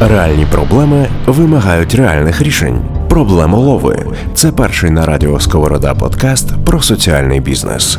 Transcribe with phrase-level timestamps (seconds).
[0.00, 2.78] Реальні проблеми вимагають реальних рішень.
[3.08, 7.98] Проблемолови це перший на радіо Сковорода подкаст про соціальний бізнес.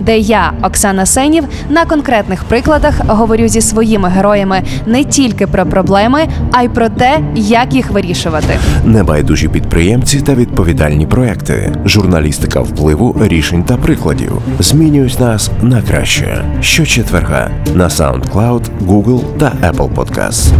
[0.00, 6.28] де я, Оксана Сенів, на конкретних прикладах говорю зі своїми героями не тільки про проблеми,
[6.52, 8.58] а й про те, як їх вирішувати.
[8.84, 16.44] Небайдужі підприємці та відповідальні проекти, журналістика впливу, рішень та прикладів змінюють нас на краще.
[16.60, 20.52] Щочетверга на SoundCloud, Google та Apple Podcasts.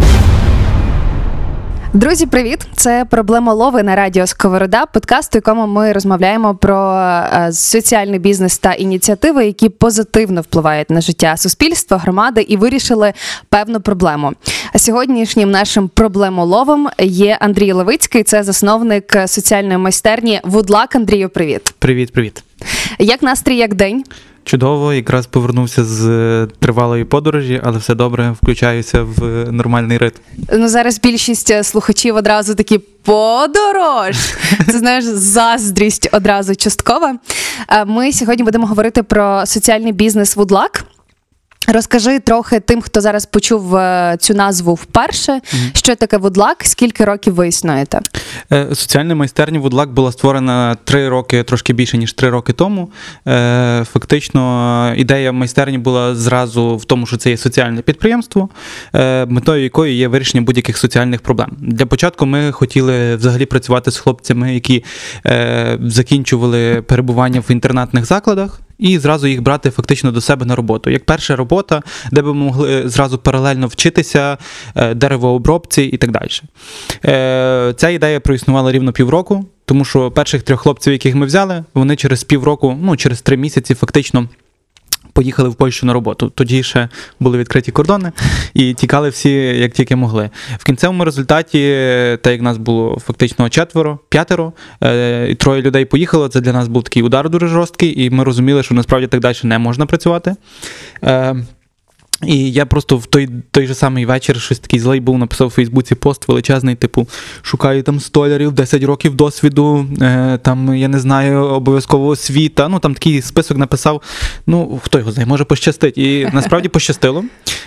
[1.93, 2.59] Друзі, привіт!
[2.77, 8.73] Це проблемолови на радіо Сковорода, подкаст, у якому ми розмовляємо про е, соціальний бізнес та
[8.73, 13.13] ініціативи, які позитивно впливають на життя суспільства, громади і вирішили
[13.49, 14.33] певну проблему.
[14.77, 20.97] Сьогоднішнім нашим проблемоловом є Андрій Левицький, це засновник соціальної майстерні Вудлак.
[20.97, 21.75] Андрію, привіт!
[21.79, 22.43] Привіт, привіт.
[22.99, 24.05] Як настрій, як день?
[24.45, 30.19] Чудово, якраз повернувся з е, тривалої подорожі, але все добре, включаюся в е, нормальний ритм.
[30.53, 34.17] Ну зараз більшість е, слухачів одразу такі подорож.
[34.67, 37.19] Це знаєш, заздрість одразу часткова.
[37.87, 40.85] Ми сьогодні будемо говорити про соціальний бізнес Вудлак.
[41.73, 45.41] Розкажи трохи тим, хто зараз почув е, цю назву вперше,
[45.75, 48.01] що таке Вудлак, скільки років ви існуєте?
[48.53, 52.91] Е, Соціальна майстерня Вудлак була створена три роки, трошки більше ніж три роки тому.
[53.29, 58.49] Е, Фактично, ідея майстерні була зразу в тому, що це є соціальне підприємство,
[59.27, 61.57] метою якої є вирішення будь-яких соціальних проблем.
[61.59, 64.85] Для початку ми хотіли взагалі працювати з хлопцями, які
[65.81, 68.61] закінчували перебування в інтернатних закладах.
[68.81, 70.91] І зразу їх брати фактично до себе на роботу.
[70.91, 74.39] Як перша робота, де би могли зразу паралельно вчитися
[74.77, 76.29] е, деревообробці і так далі.
[77.05, 81.97] Е, Ця ідея проіснувала рівно півроку, тому що перших трьох хлопців, яких ми взяли, вони
[81.97, 84.29] через півроку, ну через три місяці, фактично.
[85.13, 86.33] Поїхали в Польщу на роботу.
[86.35, 86.89] Тоді ще
[87.21, 88.13] були відкриті кордони
[88.55, 90.31] і тікали всі як тільки могли.
[90.59, 91.59] В кінцевому результаті,
[92.23, 94.53] так як нас було фактично четверо, п'ятеро,
[94.83, 96.29] е, і троє людей поїхало.
[96.29, 99.37] Це для нас був такий удар дуже жорсткий, і ми розуміли, що насправді так далі
[99.43, 100.35] не можна працювати.
[102.27, 105.51] І я просто в той той же самий вечір щось такий злий був, написав у
[105.51, 107.09] Фейсбуці пост величезний, типу,
[107.43, 112.69] шукаю там столярів, 10 років досвіду, е, там, я не знаю, обов'язково освіта.
[112.69, 114.03] Ну там такий список написав.
[114.47, 115.99] Ну, хто його знає, може пощастить.
[115.99, 117.25] І насправді пощастило.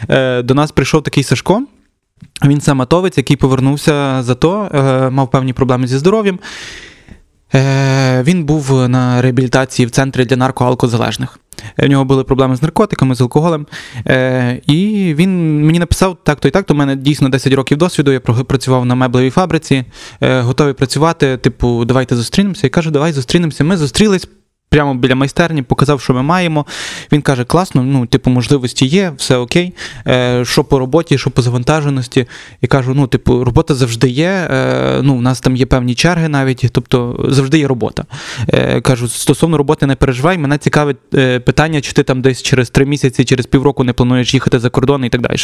[0.09, 1.63] Е, До нас прийшов такий Сашко.
[2.45, 6.39] Він сам атовець, який повернувся за то, е, мав певні проблеми зі здоров'ям.
[7.53, 11.39] Е, Він був на реабілітації в центрі для наркоалкозалежних.
[11.77, 13.67] В нього були проблеми з наркотиками, з алкоголем.
[14.07, 16.73] Е, І він мені написав так-то і так-то.
[16.73, 18.11] У мене дійсно 10 років досвіду.
[18.11, 19.85] Я працював на меблевій фабриці,
[20.21, 21.37] е, готовий працювати.
[21.37, 22.61] Типу, давайте зустрінемося.
[22.63, 23.63] Я кажу, давай зустрінемося.
[23.63, 24.27] Ми зустрілись.
[24.73, 26.65] Прямо біля майстерні показав, що ми маємо.
[27.11, 29.73] Він каже: класно, ну, типу, можливості є, все окей.
[30.07, 32.27] Е, Що по роботі, що по завантаженості.
[32.61, 34.47] І кажу: ну, типу, робота завжди є.
[34.51, 38.03] Е, ну, У нас там є певні черги навіть, тобто завжди є робота.
[38.47, 42.69] Е, Кажу, стосовно роботи не переживай, мене цікавить е, питання, чи ти там десь через
[42.69, 45.37] три місяці, через півроку не плануєш їхати за кордон і так далі.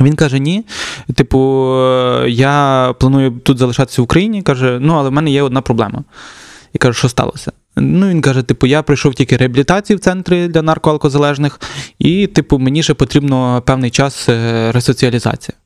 [0.00, 0.64] Він каже: ні.
[1.14, 4.42] Типу, е, я планую тут залишатися в Україні.
[4.42, 6.04] Каже, ну, але в мене є одна проблема.
[6.72, 7.52] І кажу, що сталося?
[7.80, 11.60] Ну, він каже: типу, я прийшов тільки реабілітації в центрі для наркоалкозалежних,
[11.98, 15.56] і, типу, мені ще потрібно певний час е, ресоціалізація.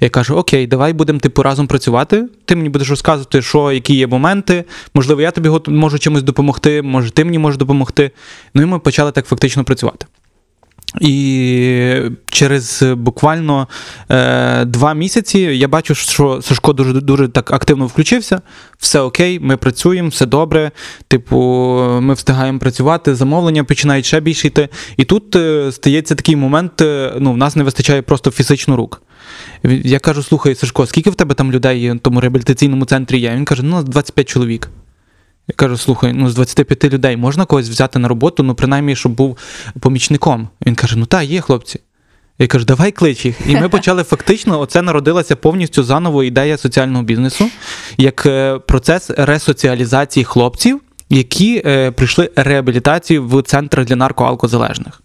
[0.00, 2.28] Я кажу: Окей, давай будемо типу разом працювати.
[2.44, 4.64] Ти мені будеш розказувати, що які є моменти.
[4.94, 8.10] Можливо, я тобі можу чимось допомогти, може, ти мені можеш допомогти.
[8.54, 10.06] Ну і ми почали так фактично працювати.
[11.00, 13.68] І через буквально
[14.10, 18.40] е, два місяці я бачу, що Сашко дуже дуже так активно включився.
[18.78, 20.70] Все окей, ми працюємо, все добре.
[21.08, 21.36] Типу,
[22.00, 24.68] ми встигаємо працювати, замовлення починають ще більше йти.
[24.96, 29.02] І тут е, стається такий момент: е, ну, в нас не вистачає просто фізично рук.
[29.62, 33.34] Я кажу: слухай, Сашко, скільки в тебе там людей в тому реабілітаційному центрі є?
[33.34, 34.70] Він каже: ну, 25 чоловік.
[35.48, 39.12] Я кажу, слухай, ну з 25 людей можна когось взяти на роботу, ну принаймні, щоб
[39.12, 39.38] був
[39.80, 40.48] помічником.
[40.66, 41.80] Він каже: Ну так, є хлопці.
[42.38, 43.36] Я кажу, давай клич їх.
[43.48, 47.50] І ми почали фактично, оце народилася повністю заново ідея соціального бізнесу,
[47.98, 50.80] як е, процес ресоціалізації хлопців,
[51.10, 55.03] які е, прийшли реабілітацію в центр для наркоалкозалежних.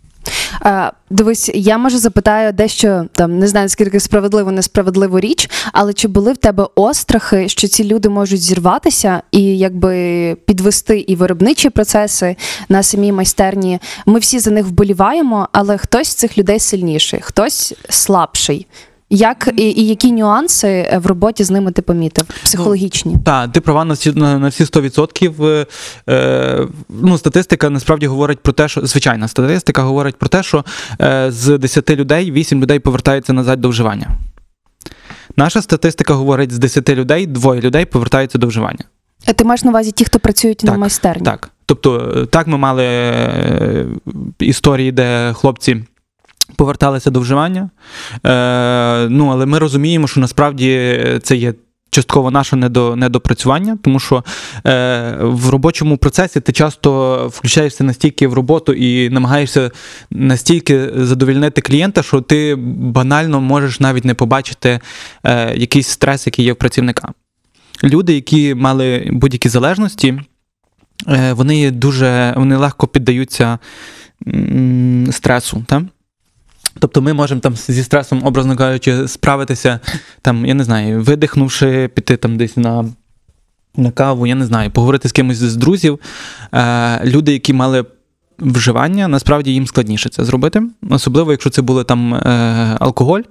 [0.65, 6.07] Е, Дивись, я може запитаю дещо там не знаю скільки справедливо, несправедливу річ, але чи
[6.07, 12.35] були в тебе острахи, що ці люди можуть зірватися і якби підвести і виробничі процеси
[12.69, 13.79] на самій майстерні?
[14.05, 18.67] Ми всі за них вболіваємо, але хтось з цих людей сильніший, хтось слабший.
[19.09, 22.25] Як і, і які нюанси е, в роботі з ними ти помітив?
[22.43, 23.17] Психологічні?
[23.25, 25.45] Так, ти права на всі на, на всі 100%.
[25.45, 25.65] Е,
[26.09, 30.65] е, ну, статистика насправді говорить про те, що звичайна статистика говорить про те, що
[31.01, 34.07] е, з 10 людей 8 людей повертаються назад до вживання.
[35.35, 38.85] Наша статистика говорить, з 10 людей двоє людей повертаються до вживання.
[39.25, 41.25] А ти маєш на увазі ті, хто працюють на майстерні?
[41.25, 41.49] Так.
[41.65, 43.85] Тобто, е, так ми мали е,
[44.39, 45.83] історії, де хлопці.
[46.59, 47.69] Поверталися до вживання.
[48.25, 51.53] Е, ну, але ми розуміємо, що насправді це є
[51.89, 52.55] частково наше
[52.95, 54.23] недопрацювання, тому що
[54.67, 59.71] е, в робочому процесі ти часто включаєшся настільки в роботу і намагаєшся
[60.11, 64.79] настільки задовільнити клієнта, що ти банально можеш навіть не побачити
[65.23, 67.09] е, якийсь стрес, який є в працівника.
[67.83, 70.21] Люди, які мали будь-які залежності,
[71.07, 73.59] е, вони дуже вони легко піддаються
[74.27, 75.63] м, стресу.
[75.67, 75.81] Та?
[76.79, 79.79] Тобто ми можемо там зі стресом, образно кажучи, справитися,
[80.21, 82.85] там, я не знаю, видихнувши, піти там десь на,
[83.75, 85.99] на каву, я не знаю, поговорити з кимось з друзів.
[86.53, 87.85] Е, люди, які мали
[88.39, 90.61] вживання, насправді їм складніше це зробити.
[90.89, 92.19] Особливо, якщо це були там е,
[92.79, 93.21] алкоголь.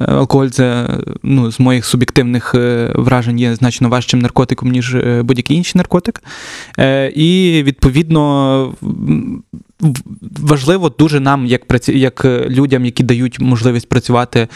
[0.00, 0.88] Е, Алкоголь це
[1.22, 6.22] ну, з моїх суб'єктивних е, вражень є значно важчим наркотиком, ніж е, будь-який інший наркотик.
[7.14, 8.74] І відповідно
[10.40, 11.98] важливо дуже нам, як, праці...
[11.98, 14.48] як людям, які дають можливість працювати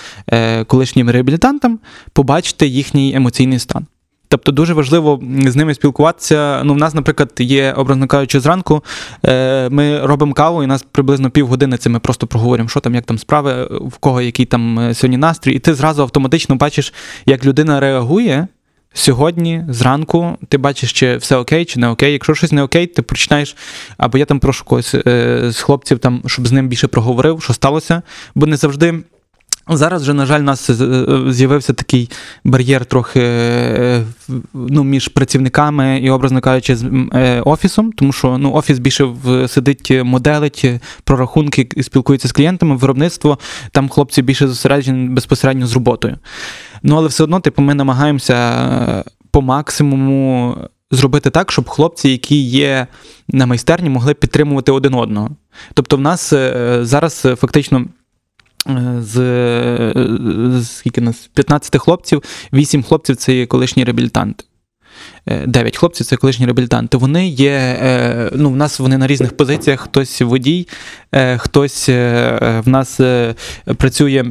[0.66, 1.78] колишнім реабілітантам,
[2.12, 3.86] побачити їхній емоційний стан.
[4.28, 6.60] Тобто дуже важливо з ними спілкуватися.
[6.64, 8.84] Ну, в нас, наприклад, є, образно кажучи, зранку
[9.26, 13.04] е, ми робимо каву, і нас приблизно півгодини це ми просто проговоримо, що там, як
[13.04, 16.94] там справи, в кого який там е, сьогодні настрій, і ти зразу автоматично бачиш,
[17.26, 18.48] як людина реагує.
[18.92, 22.12] Сьогодні, зранку, ти бачиш, чи все окей, чи не окей.
[22.12, 23.56] Якщо щось не окей, ти починаєш,
[23.96, 27.52] або я там прошу когось е, з хлопців, там, щоб з ним більше проговорив, що
[27.52, 28.02] сталося.
[28.34, 28.94] Бо не завжди.
[29.70, 30.76] Зараз вже, на жаль, у нас е,
[31.28, 32.10] з'явився такий
[32.44, 34.04] бар'єр трохи е,
[34.54, 39.08] ну, між працівниками і, образно кажучи, з е, офісом, тому що ну, офіс більше
[39.48, 43.38] сидить, е, моделить е, прорахунки, і спілкується з клієнтами, виробництво,
[43.72, 46.16] там хлопці більше зосереджені безпосередньо з роботою.
[46.82, 50.56] Ну, але все одно, типу, ми намагаємося е, по максимуму
[50.90, 52.86] зробити так, щоб хлопці, які є
[53.28, 55.30] на майстерні, могли підтримувати один одного.
[55.74, 57.84] Тобто, в нас е, зараз е, фактично.
[58.68, 62.22] Е, З, е, скільки нас 15 хлопців,
[62.52, 64.44] 8 хлопців це є колишні реабілітанти.
[65.46, 66.96] 9 хлопців це колишні реабілітанти.
[66.96, 67.50] Вони є.
[67.82, 69.80] е, Ну, в нас вони на різних позиціях.
[69.80, 70.68] Хтось водій,
[71.12, 73.34] е, хтось е, в нас е,
[73.76, 74.24] працює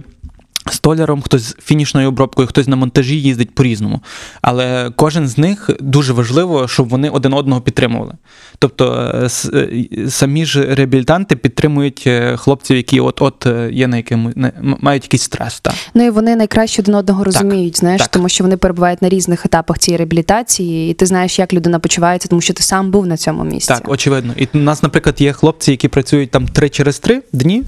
[0.73, 4.01] столяром, хтось з фінішною обробкою, хтось на монтажі їздить по-різному.
[4.41, 8.13] Але кожен з них дуже важливо, щоб вони один одного підтримували.
[8.59, 14.31] Тобто е, е, самі ж реабілітанти підтримують е, хлопців, які от-от є на якому
[14.61, 15.59] мають якийсь стрес.
[15.59, 15.73] Так.
[15.93, 18.11] Ну і вони найкраще один одного розуміють, знаєш, так.
[18.11, 22.27] тому що вони перебувають на різних етапах цієї реабілітації, і ти знаєш, як людина почувається,
[22.27, 23.67] тому що ти сам був на цьому місці.
[23.67, 24.33] Так, очевидно.
[24.37, 27.63] І у нас, наприклад, є хлопці, які працюють там три через три дні.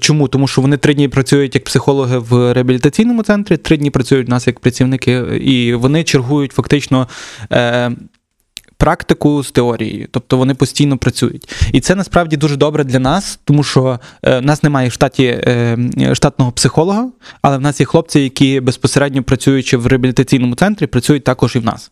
[0.00, 0.28] Чому?
[0.28, 4.30] Тому що вони три дні працюють як психологи в реабілітаційному центрі, три дні працюють у
[4.30, 5.12] нас як працівники,
[5.42, 7.08] і вони чергують фактично.
[7.52, 7.90] Е,
[8.76, 13.62] Практику з теорією, тобто вони постійно працюють, і це насправді дуже добре для нас, тому
[13.62, 15.78] що е, нас немає в штаті е,
[16.12, 17.08] штатного психолога,
[17.42, 21.64] але в нас є хлопці, які безпосередньо працюючи в реабілітаційному центрі, працюють також і в
[21.64, 21.90] нас.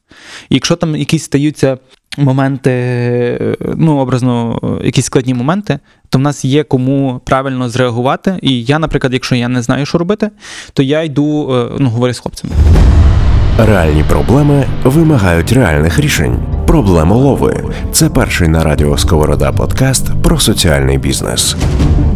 [0.49, 1.79] І якщо там якісь стаються
[2.19, 5.79] моменти, е, ну, образно, е, якісь складні моменти,
[6.11, 8.39] то в нас є кому правильно зреагувати.
[8.43, 10.31] І я, наприклад, якщо я не знаю, що робити,
[10.73, 12.55] то я йду, е, ну, говорю з хлопцями.
[13.59, 16.39] Реальні проблеми вимагають реальних рішень.
[16.67, 21.57] Проблемолови це перший на радіо Сковорода подкаст про соціальний бізнес.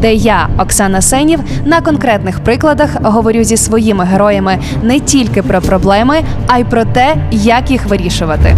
[0.00, 6.24] Де я, Оксана Сенів, на конкретних прикладах говорю зі своїми героями не тільки про проблеми,
[6.46, 8.56] а й про те, як їх вирішувати.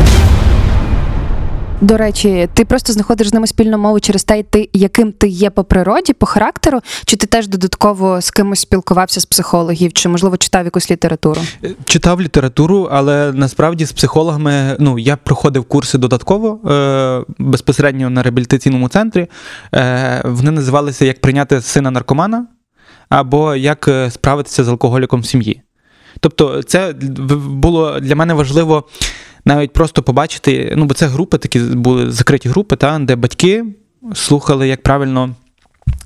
[1.80, 5.50] До речі, ти просто знаходиш з ними спільну мову через те, ти, яким ти є
[5.50, 10.37] по природі, по характеру, чи ти теж додатково з кимось спілкувався з психологів, чи можливо
[10.37, 11.40] читав якусь літературу?
[11.64, 18.23] Е, Читав літературу, але насправді з психологами ну, я проходив курси додатково е, безпосередньо на
[18.23, 19.26] реабілітаційному центрі.
[19.75, 22.47] Е, вони називалися Як прийняти сина наркомана
[23.09, 25.62] або Як е, справитися з алкоголіком в сім'ї.
[26.21, 28.85] Тобто, це в- було для мене важливо
[29.47, 33.65] навіть просто побачити, ну, бо це групи, такі були закриті групи, та, де батьки
[34.15, 35.35] слухали, як правильно.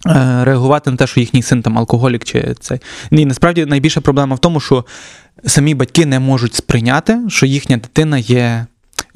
[0.07, 2.79] е, Реагувати на те, що їхній син там алкоголік чи це.
[3.11, 4.85] Ні, насправді найбільша проблема в тому, що
[5.47, 8.67] самі батьки не можуть сприйняти, що їхня дитина є.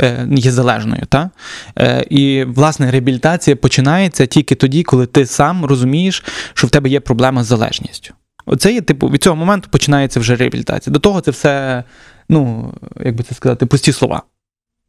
[0.00, 1.30] е, Є залежною, та?
[1.78, 7.00] Е, і власне реабілітація починається тільки тоді, коли ти сам розумієш, що в тебе є
[7.00, 8.14] проблема з залежністю.
[8.46, 10.92] Оце є, типу, від цього моменту починається вже реабілітація.
[10.94, 11.84] До того це все,
[12.28, 12.72] ну,
[13.04, 14.22] як би це сказати, пусті слова.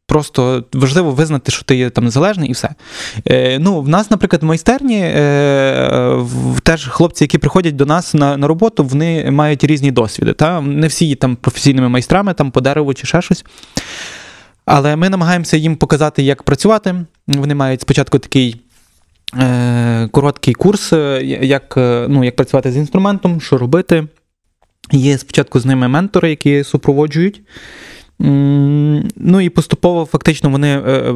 [0.08, 2.70] Просто важливо визнати, що ти є там незалежний і все.
[3.28, 8.14] Е, ну, в нас, наприклад, в майстерні е, в- теж хлопці, які приходять до нас
[8.14, 10.32] на, на роботу, вони мають різні досвіди.
[10.32, 10.60] Та?
[10.60, 13.44] Не всі є там професійними майстрами там, по дереву чи ще щось.
[14.64, 16.94] Але ми намагаємося їм показати, як працювати.
[17.26, 18.60] Вони мають спочатку такий.
[19.38, 24.06] Е, короткий курс, е, як, е, ну, як працювати з інструментом, що робити.
[24.92, 27.42] Є спочатку з ними ментори, які супроводжують.
[28.18, 31.14] Ну і поступово фактично вони е,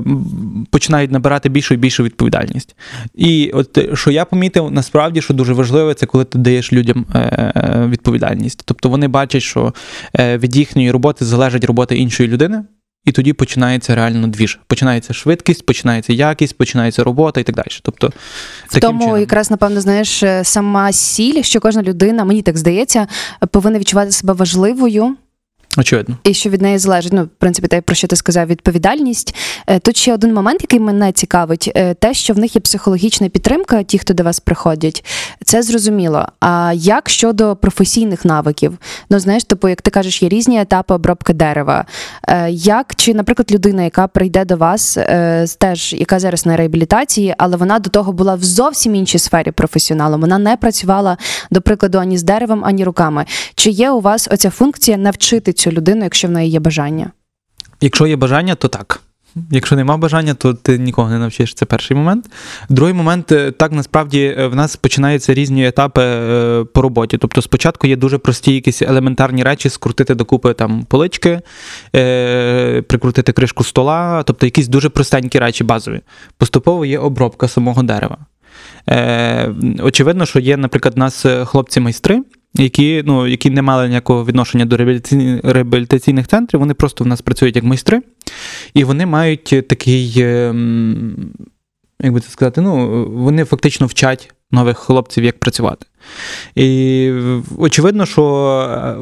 [0.70, 2.76] починають набирати більшу і більшу відповідальність.
[3.14, 7.06] І от е, що я помітив, насправді, що дуже важливо, це коли ти даєш людям
[7.14, 8.62] е, відповідальність.
[8.64, 9.74] Тобто вони бачать, що
[10.18, 12.62] від їхньої роботи залежить робота іншої людини.
[13.04, 14.60] І тоді починається реально двіж.
[14.66, 17.66] Починається швидкість, починається якість, починається робота і так далі.
[17.82, 18.12] Тобто,
[18.66, 19.20] В таким тому чином.
[19.20, 23.06] якраз напевно знаєш е, сама сіль, що кожна людина, мені так здається,
[23.50, 25.16] повинна відчувати себе важливою.
[25.78, 26.16] Очевидно.
[26.24, 29.34] І що від неї залежить, ну, в принципі, те, про що ти сказав, відповідальність.
[29.66, 33.28] Е, Тут ще один момент, який мене цікавить, е, те, що в них є психологічна
[33.28, 35.04] підтримка, ті, хто до вас приходять,
[35.44, 36.26] це зрозуміло.
[36.40, 38.78] А як щодо професійних навиків?
[39.10, 41.84] Ну, знаєш, типу, як ти кажеш, є різні етапи обробки дерева.
[42.28, 44.98] Е, Як чи, наприклад, людина, яка прийде до вас,
[45.58, 50.20] теж яка зараз на реабілітації, але вона до того була в зовсім іншій сфері професіоналом.
[50.20, 51.16] Вона не працювала,
[51.50, 53.24] до прикладу, ані з деревом, ані руками.
[53.54, 57.10] Чи є у вас оця функція навчити цю людину, якщо в неї є бажання?
[57.80, 59.00] Якщо є бажання, то так.
[59.50, 61.54] Якщо нема бажання, то ти нікого не навчиш.
[61.54, 62.30] Це перший момент.
[62.68, 67.18] Другий момент, е, так насправді е, в нас починаються різні етапи е, по роботі.
[67.18, 71.40] Тобто, спочатку є дуже прості якісь елементарні речі, скрутити докупи там полички,
[72.86, 76.00] прикрутити кришку стола, тобто якісь дуже простенькі речі базові.
[76.38, 78.16] Поступово є обробка самого дерева.
[79.82, 82.22] Очевидно, що є, наприклад, у нас хлопці-майстри,
[82.54, 84.76] які, ну, які не мали ніякого відношення до
[85.42, 88.02] реабілітаційних, центрів, вони просто в нас працюють як майстри,
[88.74, 90.54] і вони мають такий, е,
[92.00, 95.86] як би це сказати, ну, вони фактично вчать нових хлопців, як працювати.
[96.54, 97.12] І
[97.58, 98.24] очевидно, що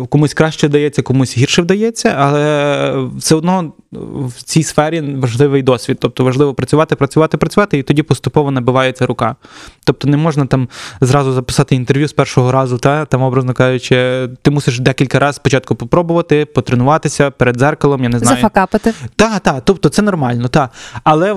[0.03, 5.97] е, комусь краще вдається, комусь гірше вдається, але все одно в цій сфері важливий досвід.
[6.01, 9.37] Тобто важливо працювати, працювати, працювати, і тоді поступово набивається рука.
[9.85, 10.69] Тобто не можна там
[11.01, 15.75] зразу записати інтерв'ю з першого разу, та там, образно кажучи, ти мусиш декілька разів спочатку
[15.75, 18.37] попробувати, потренуватися перед зеркалом, я не знаю.
[18.37, 18.95] Зафакапити.
[19.17, 20.71] Так, так, тобто це нормально, так.
[21.05, 21.37] Але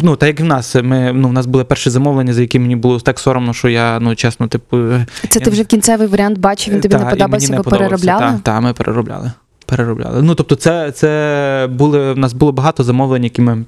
[0.00, 2.76] ну, так як в нас, ми, ну, в нас були перші замовлення, за які мені
[2.76, 4.78] було так соромно, що я, ну, чесно, типу.
[5.28, 8.20] Це ти вже в кінцевий варіант бачив, він тобі та, не подобався, ви переробляли?
[8.20, 9.32] Так, та, ми переробляли.
[9.66, 10.22] переробляли.
[10.22, 13.64] Ну, тобто, це, це були, в нас було багато замовлень, які ми.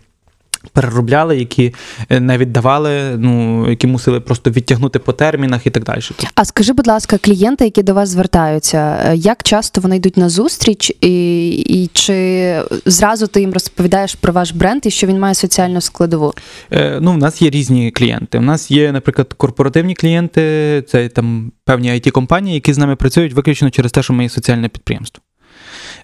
[0.72, 1.74] Переробляли, які
[2.10, 6.00] е, не віддавали, ну які мусили просто відтягнути по термінах і так далі.
[6.34, 10.28] А скажи, будь ласка, клієнти, які до вас звертаються, е, як часто вони йдуть на
[10.28, 15.34] зустріч, і, і чи зразу ти їм розповідаєш про ваш бренд і що він має
[15.34, 16.34] соціальну складову?
[16.70, 18.38] Е, ну, в нас є різні клієнти.
[18.38, 23.32] У нас є, наприклад, корпоративні клієнти, це там певні it компанії які з нами працюють
[23.32, 25.22] виключно через те, що ми є соціальне підприємство.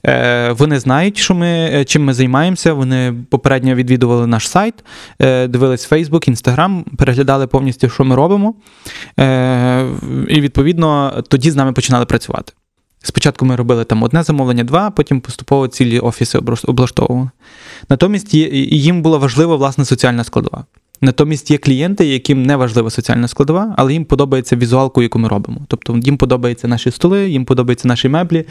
[0.07, 2.73] Е, Вони знають, що ми, е, чим ми займаємося.
[2.73, 4.75] Вони попередньо відвідували наш сайт,
[5.19, 8.55] е, дивились Facebook, Instagram, переглядали повністю, що ми робимо.
[10.29, 12.53] І відповідно тоді з нами починали працювати.
[13.03, 17.31] Спочатку ми робили там одне замовлення, два, потім поступово цілі офіси облаштовували.
[17.89, 20.65] Натомість їм була важлива власне соціальна складова.
[21.01, 25.61] Натомість є клієнти, яким не важлива соціальна складова, але їм подобається візуалку, яку ми робимо.
[25.69, 28.45] Тобто їм подобаються наші столи, їм подобаються наші меблі,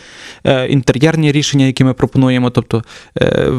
[0.43, 2.83] е, інтер'єрні рішення, які ми пропонуємо, тобто
[3.21, 3.51] е,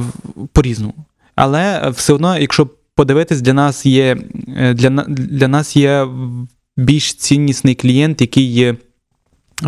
[0.53, 0.95] по-різному.
[1.35, 4.17] Але все одно, якщо подивитись, для нас є
[4.57, 6.07] е, для, для нас є
[6.77, 8.77] більш ціннісний клієнт, який є.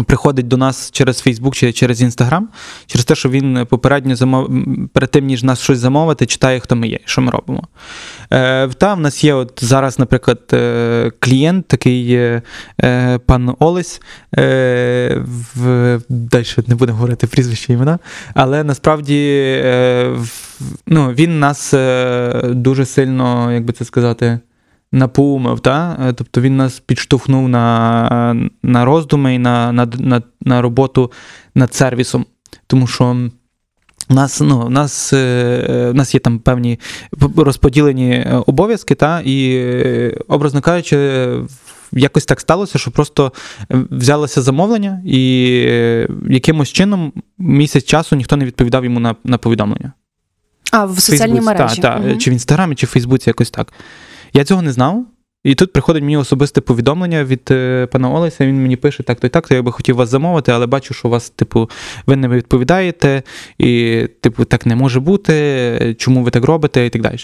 [0.06, 2.42] Приходить до нас через Facebook чи через Instagram,
[2.86, 4.50] через те, що він попередньо замов...
[4.92, 7.62] перед тим, ніж нас щось замовити, читає, хто ми є, що ми робимо.
[8.32, 12.42] Е, та в нас є от зараз, наприклад, е, клієнт, такий е,
[12.82, 14.02] е, пан Олесь.
[14.38, 15.22] Е,
[15.54, 16.00] в...
[16.08, 17.98] Далі не будемо говорити прізвище імена,
[18.34, 19.28] але насправді
[19.64, 20.30] е, в...
[20.86, 24.38] ну, він нас е, дуже сильно, як би це сказати,
[24.92, 25.96] напоумив, та?
[26.08, 31.12] Е, тобто він нас підштовхнув на, на роздуми і на, на, на, на роботу
[31.54, 32.26] над сервісом.
[32.66, 33.16] Тому що
[34.10, 36.80] у нас, ну, у нас, е, у нас є там певні
[37.36, 41.28] розподілені е, обов'язки, та, і, е, образно кажучи,
[41.92, 43.32] якось так сталося, що просто
[43.72, 49.38] е, взялося замовлення, і е, якимось чином місяць часу ніхто не відповідав йому на, на
[49.38, 49.92] повідомлення.
[50.72, 51.82] А в соціальній Фейсбуці, мережі.
[51.82, 52.18] Та, та, Мгм.
[52.18, 53.72] Чи в інстаграмі, чи в Фейсбуці якось так.
[54.32, 55.06] Я цього не знав.
[55.44, 58.46] І тут приходить мені особисте повідомлення від е, пана Олеся.
[58.46, 60.94] Він мені пише: так, то і так, то я би хотів вас замовити, але бачу,
[60.94, 61.70] що у вас, типу,
[62.06, 63.22] ви не відповідаєте,
[63.58, 65.94] і, типу, так не може бути.
[65.98, 67.16] Чому ви так робите, і так далі.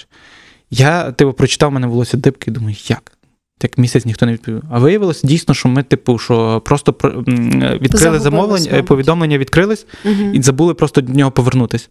[0.71, 3.13] Я, типу, прочитав, мене волосся дибки, і думаю, як?
[3.59, 4.63] Так місяць ніхто не відповів.
[4.71, 6.95] А виявилося дійсно, що ми, типу, що просто
[7.81, 8.87] відкрили замовлення, мабуть.
[8.87, 10.35] повідомлення відкрились Мгм.
[10.35, 11.91] і забули просто до нього повернутись.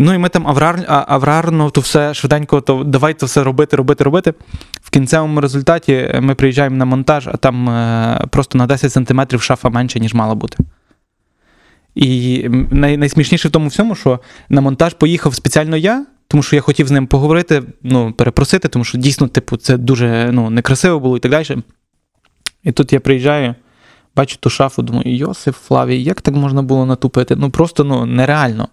[0.00, 4.04] Ну і ми там аврар, аврарно то все швиденько, то давай це все робити, робити,
[4.04, 4.34] робити.
[4.82, 9.42] В кінцевому результаті е, ми приїжджаємо на монтаж, а там е, просто на 10 сантиметрів
[9.42, 10.58] шафа менше, ніж мала бути.
[11.94, 16.62] І най, найсмішніше в тому всьому, що на монтаж поїхав спеціально я, тому що я
[16.62, 21.16] хотів з ним поговорити, ну, перепросити, тому що дійсно, типу, це дуже ну, некрасиво було
[21.16, 21.62] і так далі.
[22.64, 23.54] І тут я приїжджаю,
[24.16, 27.36] бачу ту шафу, думаю, Йосиф Флавій, як так можна було натупити?
[27.36, 28.68] Ну просто ну, нереально.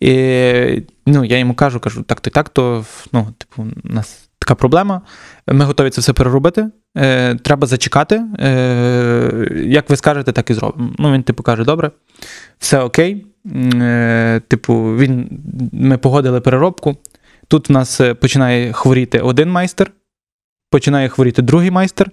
[0.00, 4.28] І ну, я йому кажу, кажу, так то і так, то ну, типу, у нас
[4.38, 5.00] така проблема.
[5.46, 6.68] Ми готові це все переробити.
[6.96, 8.22] Е, треба зачекати.
[8.38, 10.92] Е, як ви скажете, так і зробимо.
[10.98, 11.90] Ну, він, типу, каже, добре,
[12.58, 13.26] все окей.
[13.74, 15.40] Е, типу, він,
[15.72, 16.96] ми погодили переробку.
[17.48, 19.90] Тут в нас е, починає хворіти один майстер,
[20.70, 22.10] починає хворіти другий майстер.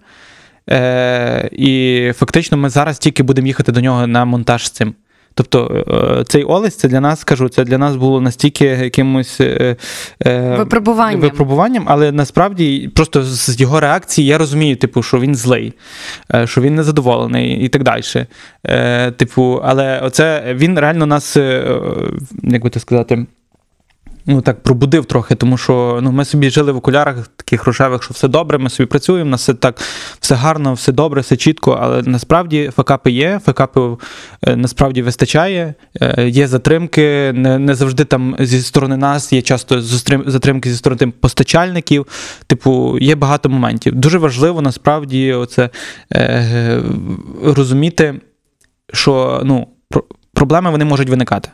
[0.70, 4.96] Е, і фактично ми зараз тільки будемо їхати до нього на монтаж з цим.
[5.36, 5.86] Тобто
[6.20, 9.76] е, цей Олесь, це для нас, кажу, це для нас було настільки якимось е,
[10.26, 11.22] е, Випробуванням.
[11.22, 15.74] випробуванням, але насправді просто з його реакції я розумію, типу, що він злий,
[16.34, 18.04] е, що він незадоволений і так далі.
[18.68, 21.80] Е, Типу, але оце він реально нас, е,
[22.44, 23.26] як би то сказати.
[24.26, 28.14] Ну так пробудив трохи, тому що ну, ми собі жили в окулярах таких рожевих, що
[28.14, 29.82] все добре, ми собі працюємо, нас все так,
[30.20, 31.78] все гарно, все добре, все чітко.
[31.82, 33.98] Але насправді факапи є, факапи
[34.48, 35.74] е, насправді вистачає.
[36.02, 39.82] Е, є затримки, не, не завжди там зі сторони нас, є часто
[40.26, 42.08] затримки зі сторони постачальників.
[42.48, 43.96] Типу, є багато моментів.
[43.96, 45.70] Дуже важливо насправді оце,
[46.14, 46.82] е,
[47.44, 48.22] розуміти,
[48.94, 49.68] що ну,
[50.34, 51.50] проблеми вони можуть виникати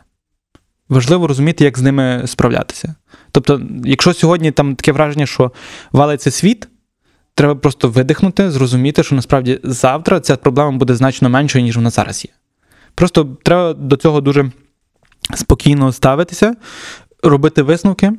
[0.90, 2.94] важливо розуміти, як з ними справлятися.
[3.32, 5.52] Тобто, якщо сьогодні там таке враження, що
[5.92, 6.68] валиться світ,
[7.34, 12.24] треба просто видихнути, зрозуміти, що насправді завтра ця проблема буде значно меншою, ніж вона зараз
[12.24, 12.30] є.
[12.94, 14.50] Просто треба до цього дуже
[15.34, 16.54] спокійно ставитися,
[17.22, 18.12] робити висновки.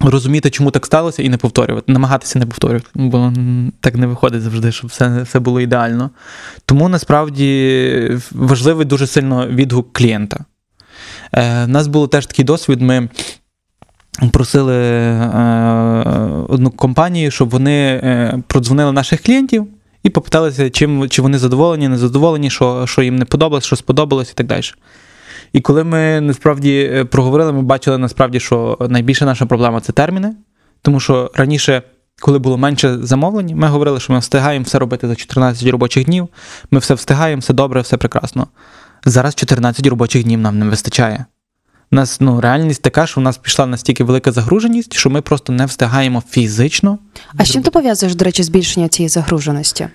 [0.00, 3.32] Розуміти, чому так сталося, і не повторювати, намагатися не повторювати, бо
[3.80, 6.10] так не виходить завжди, щоб все, все було ідеально.
[6.66, 10.44] Тому насправді важливий дуже сильно відгук клієнта.
[11.32, 12.80] Е, в нас був теж такий досвід.
[12.80, 13.08] Ми
[14.32, 15.18] просили е,
[16.48, 19.66] одну компанію, щоб вони е, продзвонили наших клієнтів
[20.02, 24.30] і попиталися, чим, чи вони задоволені, не задоволені, що, що їм не подобалось, що сподобалось
[24.30, 24.62] і так далі.
[25.52, 30.32] І коли ми насправді е, проговорили, ми бачили насправді, що найбільша наша проблема це терміни,
[30.82, 31.82] тому що раніше.
[32.20, 36.28] Коли було менше замовлень, ми говорили, що ми встигаємо все робити за 14 робочих днів.
[36.70, 38.46] Ми все встигаємо, все добре, все прекрасно.
[39.10, 41.24] Зараз 14 робочих днів нам не вистачає.
[41.92, 45.52] У нас ну, реальність така, що у нас пішла настільки велика загруженість, що ми просто
[45.52, 46.98] не встигаємо фізично.
[47.36, 49.88] А з чим ти пов'язуєш, до речі, збільшення цієї загруженості?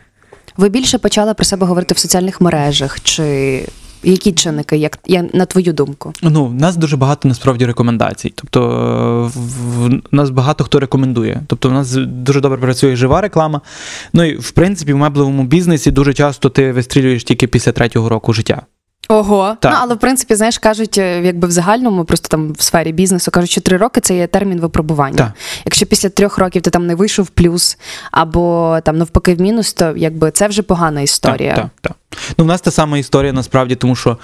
[0.57, 3.65] Ви більше почали про себе говорити в соціальних мережах, чи
[4.03, 6.13] які чинники, як, як на твою думку?
[6.21, 8.33] Ну, в нас дуже багато насправді рекомендацій.
[8.35, 11.41] Тобто, в, в нас багато хто рекомендує.
[11.47, 13.61] Тобто, в нас дуже добре працює жива реклама.
[14.13, 18.33] Ну і в принципі, в меблевому бізнесі дуже часто ти вистрілюєш тільки після третього року
[18.33, 18.61] життя.
[19.09, 19.71] Ого, Так.
[19.71, 23.31] ну але в принципі, знаєш, кажуть, е, якби в загальному, просто там в сфері бізнесу
[23.31, 25.17] кажуть, що три роки це є термін випробування.
[25.17, 25.31] Так.
[25.65, 27.77] Якщо після трьох років ти там не вийшов в плюс
[28.11, 31.53] або там навпаки в мінус, то якби це вже погана історія.
[31.55, 31.93] Так, так, так.
[32.37, 34.17] Ну, в нас та сама історія насправді, тому що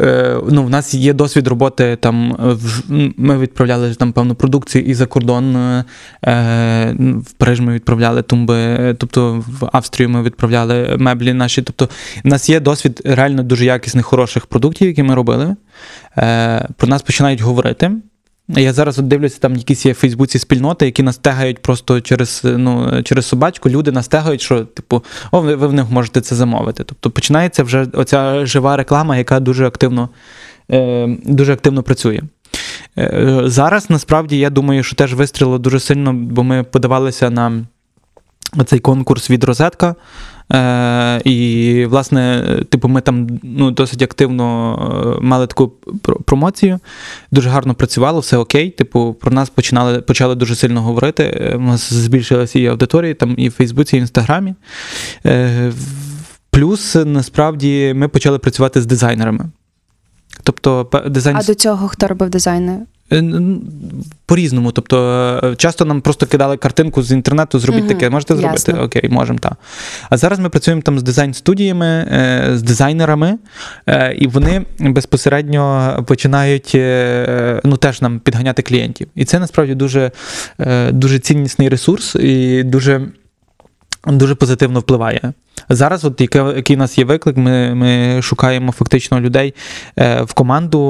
[0.00, 2.32] е, ну, в нас є досвід роботи там.
[2.32, 2.82] е, В,
[3.16, 5.56] ми відправляли там певну продукцію і за кордон.
[5.56, 5.84] Е,
[6.24, 6.96] е,
[7.26, 11.62] в Париж ми відправляли тумби, е, тобто в Австрію ми відправляли меблі наші.
[11.62, 11.88] Тобто,
[12.24, 15.56] в нас є досвід реально дуже якісних, хороших продуктів, які ми робили.
[16.18, 17.90] Е, про нас починають говорити.
[18.48, 22.40] Я зараз от дивлюся, там якісь є в Фейсбуці спільноти, які нас тегають просто через,
[22.44, 23.70] ну, через собачку.
[23.70, 26.84] Люди нас тегають, що, типу, о, ви, ви в них можете це замовити.
[26.84, 30.08] Тобто починається вже оця жива реклама, яка дуже активно,
[30.70, 32.20] е, дуже активно працює.
[32.98, 37.64] Е, зараз насправді я думаю, що теж вистрілило дуже сильно, бо ми подавалися на
[38.66, 39.94] цей конкурс від Розетка.
[40.52, 45.72] Е, і, власне, типу, ми там ну, досить активно е, мали таку
[46.24, 46.78] промоцію,
[47.30, 48.70] дуже гарно працювало, все окей.
[48.70, 51.22] Типу, про нас починали, почали дуже сильно говорити.
[51.40, 54.54] Е, У нас збільшилася і аудиторія, там і в Фейсбуці, і в Інстаграмі.
[55.26, 55.72] Е,
[56.50, 59.50] Плюс, насправді, ми почали працювати з дизайнерами.
[60.42, 62.78] Тобто, дизайн А до цього хто робив дизайни?
[63.12, 63.22] Е,
[64.26, 64.72] По-різному.
[64.72, 64.98] Тобто,
[65.44, 68.70] е, часто нам просто кидали картинку з інтернету, зробіть Мгм, таке, можете зробити?
[68.70, 68.84] ясно.
[68.84, 69.52] Окей, можемо, так.
[70.10, 73.38] А зараз ми працюємо там з дизайн-студіями, е, з дизайнерами,
[74.18, 76.70] і вони безпосередньо починають
[77.64, 79.08] ну, теж нам підганяти клієнтів.
[79.14, 80.10] І це насправді дуже,
[80.90, 83.08] дуже ціннісний ресурс і дуже.
[84.06, 85.32] Дуже позитивно впливає.
[85.68, 89.54] Зараз, от який у нас є виклик, ми, ми шукаємо фактично людей
[89.98, 90.80] е, в команду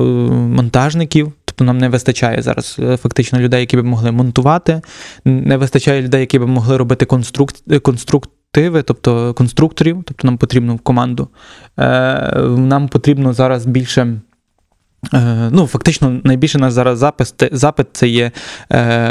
[0.00, 1.32] е, монтажників.
[1.44, 4.80] Тобто нам не вистачає зараз е, фактично людей, які б могли монтувати,
[5.24, 7.50] не вистачає людей, які б могли робити конструк...
[7.82, 11.28] конструктиви, тобто конструкторів, тобто нам потрібно в команду.
[12.46, 14.20] Нам потрібно зараз більше.
[15.50, 18.30] Ну, фактично, найбільше наш зараз запис, запит це є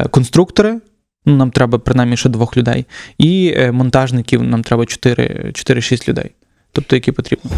[0.09, 0.79] конструктори.
[1.25, 2.85] Ну, нам треба принаймні ще двох людей.
[3.17, 6.31] І е, монтажників нам треба 4 4-6 людей.
[6.71, 7.51] Тобто, які потрібно.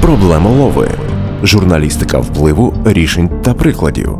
[0.00, 0.90] Проблемолови.
[1.42, 4.18] Журналістика впливу, рішень та прикладів.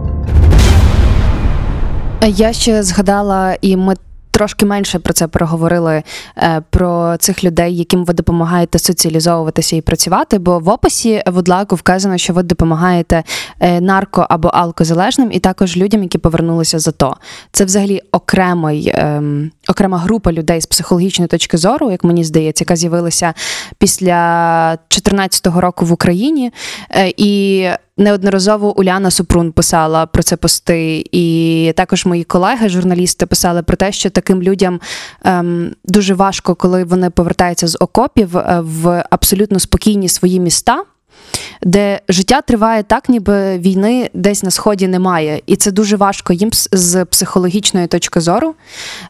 [2.26, 3.94] Я ще згадала, і ми
[4.36, 6.02] трошки менше про це проговорили
[6.38, 10.38] е, про цих людей, яким ви допомагаєте соціалізовуватися і працювати.
[10.38, 13.22] Бо в описі Вудлаку вказано, що ви допомагаєте
[13.60, 17.16] е, нарко або алкозалежним, і також людям, які повернулися з АТО.
[17.52, 22.76] Це взагалі окремий, ем, окрема група людей з психологічної точки зору, як мені здається, яка
[22.76, 23.34] з'явилася
[23.78, 26.52] після 2014 року в Україні.
[26.90, 27.66] Е, і
[27.98, 33.92] Неодноразово Уляна Супрун писала про це пости, і також мої колеги, журналісти, писали про те,
[33.92, 34.80] що таким людям
[35.24, 40.84] ем, дуже важко, коли вони повертаються з окопів е, в абсолютно спокійні свої міста.
[41.66, 46.50] Де життя триває так, ніби війни десь на сході немає, і це дуже важко їм
[46.72, 48.54] з- психологічної точки зору.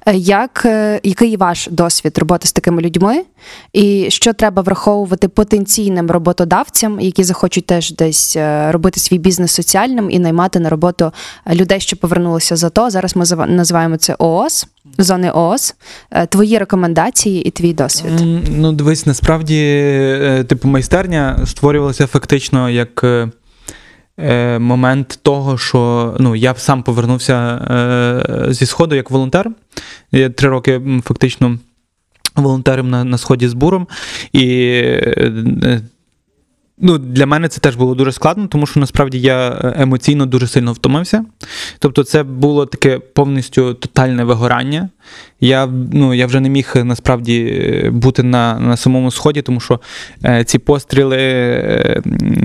[0.06, 3.24] Е, Як, е, який ваш досвід роботи з такими людьми,
[3.72, 10.10] і що треба враховувати потенційним роботодавцям, які захочуть теж десь е, робити свій бізнес соціальним
[10.10, 11.12] і наймати на роботу
[11.52, 12.90] людей, що повернулися з АТО.
[12.90, 14.66] Зараз ми називаємо це ООС,
[14.98, 15.74] зони ООС.
[16.10, 18.12] Е, Твої рекомендації і твій досвід.
[18.50, 26.54] Ну, дивись, насправді, е, типу, майстерня створювалася фактично як е, момент того, що ну, я
[26.54, 27.60] сам повернувся
[28.50, 29.50] зі Сходу як волонтер.
[30.12, 31.58] Я три роки фактично
[32.36, 33.86] волонтером на, на сході з буром.
[34.32, 34.82] І
[36.78, 40.72] ну, для мене це теж було дуже складно, тому що насправді я емоційно дуже сильно
[40.72, 41.24] втомився.
[41.78, 44.88] Тобто, це було таке повністю тотальне вигорання.
[45.40, 49.80] Я, ну, я вже не міг насправді е, бути на, на самому сході, тому що
[50.24, 52.02] е, ці постріли е,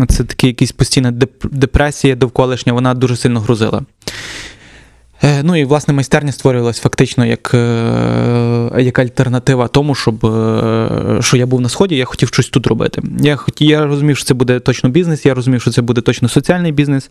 [0.10, 3.82] це такі якісь постійна деп- депресія довколишня, вона дуже сильно грузила.
[5.24, 11.38] Е, Ну і власне майстерня створювалась фактично як, е, як альтернатива тому, щоб е, що
[11.38, 13.02] я був на сході, я хотів щось тут робити.
[13.20, 16.72] Я я розумів, що це буде точно бізнес, я розумів, що це буде точно соціальний
[16.72, 17.10] бізнес.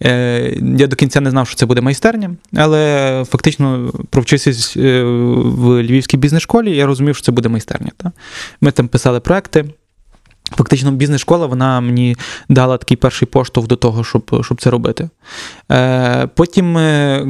[0.00, 6.16] Я до кінця не знав, що це буде майстерня, але фактично, провчившись е, в Львівській
[6.16, 7.90] бізнес-школі, я розумів, що це буде майстерня.
[7.96, 8.12] Та?
[8.60, 9.64] Ми там писали проекти.
[10.56, 12.16] Фактично, бізнес-школа вона мені
[12.48, 15.08] дала такий перший поштовх до того, щоб, щоб це робити.
[15.70, 17.26] Е, потім е,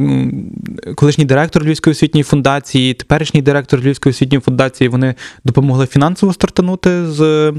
[0.95, 7.53] колишній директор Львівської освітньої фундації, теперішній директор Львівської освітньої фундації, вони допомогли фінансово стартанути з,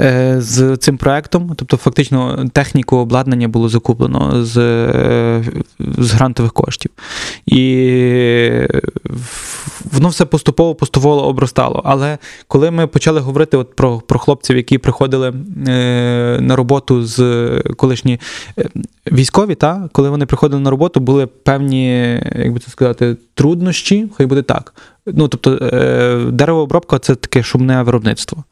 [0.00, 1.52] е, з цим проектом.
[1.56, 5.44] Тобто, фактично, техніку обладнання було закуплено з, е,
[5.78, 6.90] з грантових коштів.
[7.46, 7.60] І
[9.92, 11.82] воно все поступово поступово обростало.
[11.84, 15.32] Але коли ми почали говорити от про, про хлопців, які приходили
[15.68, 17.18] е, на роботу з
[17.76, 18.20] колишні
[18.58, 18.68] е,
[19.12, 21.88] військові, та, коли вони приходили на роботу, були певні,
[22.36, 24.74] як би це сказати, труднощі, хай буде так.
[25.06, 28.44] Ну, тобто, е, деревообробка це таке шумне виробництво.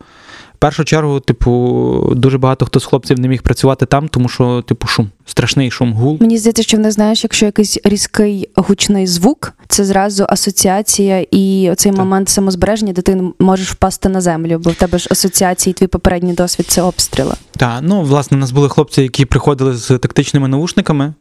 [0.63, 4.87] Першу чергу, типу, дуже багато хто з хлопців не міг працювати там, тому що, типу,
[4.87, 6.19] шум, страшний шум, гул.
[6.21, 11.93] Мені здається, що не знаєш, якщо якийсь різкий гучний звук, це зразу асоціація і оцей
[11.93, 11.99] Так.
[11.99, 16.33] момент самозбереження, де ти можеш впасти на землю, бо в тебе ж асоціації, твій попередній
[16.33, 17.35] досвід це обстріли.
[17.57, 21.15] Так, ну власне, у нас були хлопці, які приходили з тактичними наушниками,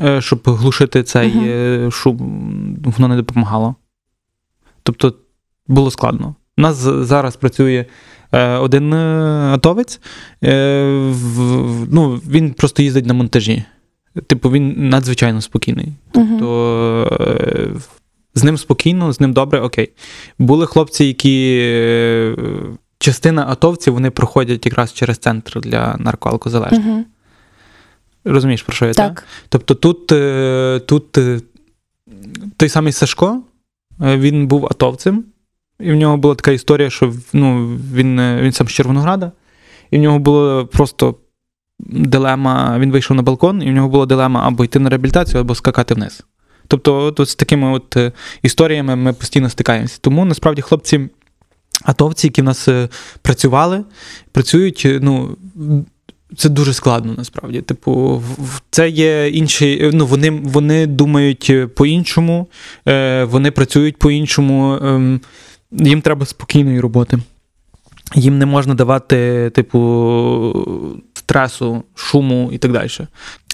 [0.00, 2.16] е, щоб глушити цей е, шум,
[2.84, 3.74] воно не допомагало.
[4.82, 5.14] Тобто
[5.68, 6.34] було складно.
[6.58, 7.84] У нас зараз працює
[8.32, 8.96] е, один е,
[9.54, 10.00] атовець,
[10.44, 11.12] е,
[11.90, 13.64] ну, він просто їздить на монтажі.
[14.26, 15.92] Типу, він надзвичайно спокійний.
[16.14, 16.38] Мгм.
[16.38, 17.68] То е,
[18.34, 19.90] з ним спокійно, з ним добре, окей.
[20.38, 22.36] Були хлопці, які.
[23.00, 26.86] Частина атовців вони проходять якраз через центр для наркоалкозалежних.
[26.86, 27.04] Мгм.
[28.24, 29.24] Розумієш, про що я Так.
[29.48, 30.06] Тобто тут,
[30.86, 31.18] тут
[32.56, 33.42] той самий Сашко,
[34.00, 35.24] він був атовцем,
[35.80, 39.32] і в нього була така історія, що ну, він, е, він сам з Червонограда,
[39.90, 41.14] і в нього було просто
[41.78, 42.78] дилема.
[42.78, 45.94] Він вийшов на балкон, і в нього була дилема або йти на реабілітацію, або скакати
[45.94, 46.22] вниз.
[46.68, 48.12] Тобто, от, з такими от е,
[48.42, 49.98] історіями ми постійно стикаємося.
[50.00, 51.08] Тому насправді хлопці,
[51.82, 52.88] атовці, які в нас е,
[53.22, 53.84] працювали,
[54.32, 55.36] працюють, ну.
[56.36, 57.62] Це дуже складно насправді.
[57.62, 58.22] Типу,
[58.70, 59.90] це є інші.
[59.94, 62.48] Ну, вони, вони думають по-іншому,
[63.24, 64.78] вони працюють по-іншому.
[65.72, 67.18] Їм треба спокійної роботи.
[68.14, 72.88] Їм не можна давати, типу, стресу, шуму і так далі.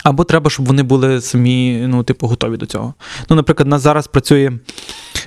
[0.04, 2.94] Або треба, щоб вони були самі, ну, типу, готові до цього.
[3.30, 4.52] Ну, наприклад, у нас зараз працює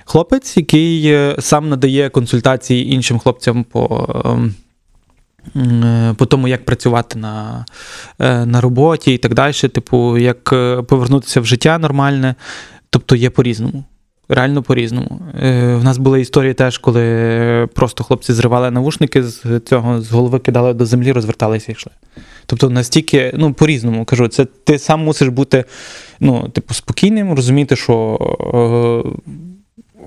[0.05, 4.07] хлопець, який е, сам надає консультації іншим хлопцям по.
[4.25, 4.55] ем,
[5.83, 7.65] е, По тому, як працювати на,
[8.19, 10.43] е, на роботі і так далі, типу, як
[10.87, 12.35] повернутися в життя нормальне.
[12.89, 13.83] Тобто є по-різному.
[14.29, 15.21] Реально по-різному.
[15.43, 20.39] Е, в нас були історії теж, коли просто хлопці зривали навушники з цього, з голови
[20.39, 21.91] кидали до землі, розверталися і йшли.
[22.45, 25.65] Тобто настільки, ну, по-різному кажу, це ти сам мусиш бути
[26.19, 28.17] ну, типу, спокійним, розуміти, що
[28.53, 29.27] е,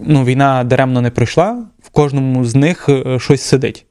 [0.06, 3.86] ну, війна даремно не пройшла, в кожному з них е, щось сидить.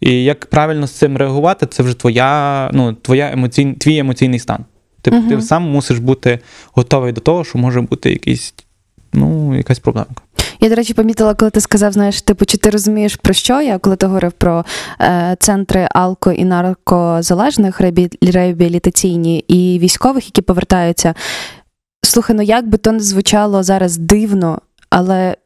[0.00, 4.64] І як правильно з цим реагувати, це вже твоя, ну, твоя емоцій, твій емоційний стан.
[5.02, 6.38] Типу, ти сам мусиш бути
[6.72, 8.54] готовий до того, що може бути якийсь,
[9.14, 10.22] ну, якась проблемка.
[10.60, 13.78] Я, до речі, помітила, коли ти сказав, знаєш, типу, чи ти розумієш про що я,
[13.78, 14.64] коли ти говорив про
[15.00, 21.14] е, центри алко і наркозалежних реабі- реабілітаційні і військових, які повертаються.
[22.02, 24.58] Слухай, ну як би то не звучало зараз дивно,
[24.90, 25.36] але.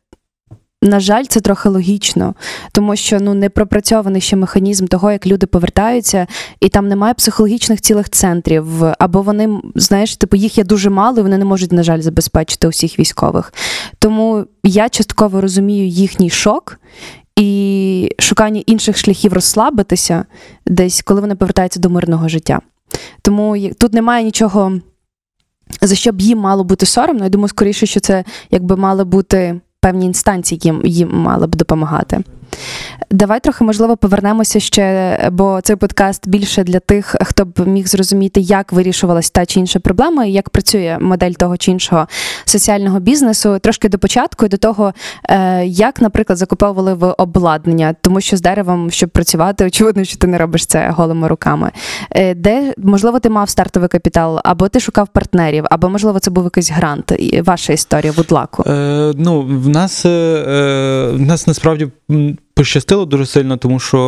[0.83, 2.35] На жаль, це трохи логічно,
[2.73, 6.27] тому що ну не пропрацьований ще механізм того, як люди повертаються,
[6.61, 8.64] і там немає психологічних цілих центрів,
[8.99, 12.69] або вони, знаєш, типу, їх є дуже мало, і вони не можуть, на жаль, забезпечити
[12.69, 13.55] усіх військових.
[13.99, 16.81] Тому я частково розумію їхній шок
[17.37, 20.25] і шукання інших шляхів розслабитися
[20.67, 22.61] десь, коли вони повертаються до мирного життя.
[23.23, 24.81] Тому тут немає нічого,
[25.81, 27.25] за що б їм мало бути соромно.
[27.25, 32.21] Я думаю, скоріше, що це якби мали бути певні інстанції, їм, їм мали б допомагати.
[33.11, 38.40] Давай трохи, можливо, повернемося ще, бо цей подкаст більше для тих, хто б міг зрозуміти,
[38.40, 42.07] як вирішувалась та чи інша проблема, і як працює модель того чи іншого
[42.44, 43.59] соціального бізнесу.
[43.59, 44.92] Трошки до початку і до того,
[45.25, 50.27] е, як, наприклад, закуповували в обладнання, тому що з деревом, щоб працювати, очевидно, що ти
[50.27, 51.71] не робиш це голими руками.
[52.11, 56.44] Е, Де можливо ти мав стартовий капітал, або ти шукав партнерів, або можливо це був
[56.44, 57.12] якийсь грант.
[57.44, 58.64] Ваша історія, вудлаку.
[58.66, 61.88] Е, ну, в нас, е, е, в нас насправді
[62.59, 63.99] пощастило дуже сильно, тому що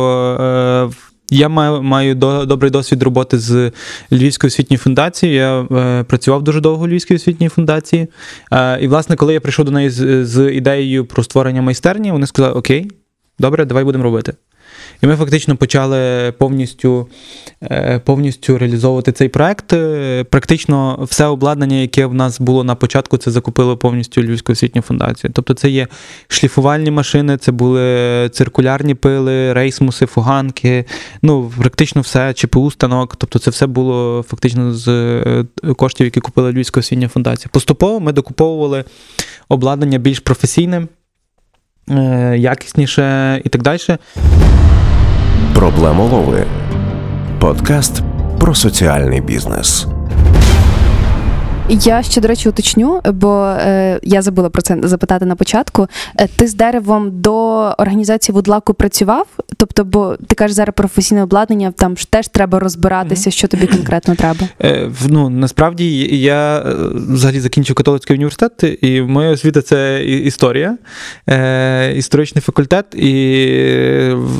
[0.41, 0.95] е,
[1.29, 3.71] я маю, маю до, добрий досвід роботи з
[4.11, 5.37] Львівською освітньою фундацією.
[5.37, 8.07] Я е, працював дуже довго у Львівській освітній фундації.
[8.51, 12.27] Е, і, власне, коли я прийшов до неї з, з ідеєю про створення майстерні, вони
[12.27, 12.91] сказали: Окей,
[13.39, 14.33] добре, давай будемо робити.
[15.03, 17.09] І ми фактично почали повністю,
[17.63, 19.73] е, повністю реалізовувати цей проект.
[19.73, 24.81] Е, Практично все обладнання, яке в нас було на початку, це закупили повністю Львівську освітню
[24.81, 25.31] фундацію.
[25.33, 25.87] Тобто це є
[26.27, 30.85] шліфувальні машини, це були циркулярні пили, рейсмуси, фуганки.
[31.21, 33.15] Ну, практично все, ЧПУ станок.
[33.15, 35.45] Тобто це все було фактично з е,
[35.77, 37.49] коштів, які купила Львівська освітня фундація.
[37.53, 38.83] Поступово ми докуповували
[39.49, 40.87] обладнання більш професійне,
[42.37, 43.79] якісніше і так далі.
[45.55, 46.43] Проблемолови.
[47.39, 48.01] Подкаст
[48.39, 49.87] про соціальний бізнес.
[51.73, 55.87] Я ще, до речі, уточню, бо е, я забула про це запитати на початку.
[56.19, 57.33] Е, ти з деревом до
[57.77, 59.27] організації вудлаку працював?
[59.57, 64.15] Тобто, бо ти кажеш зараз професійне обладнання, там ж теж треба розбиратися, що тобі конкретно
[64.15, 64.47] треба.
[64.61, 70.77] Е, ну, насправді я е, взагалі закінчив католицький університет, і моя освіта це історія,
[71.29, 72.85] е, історичний факультет.
[72.95, 73.11] І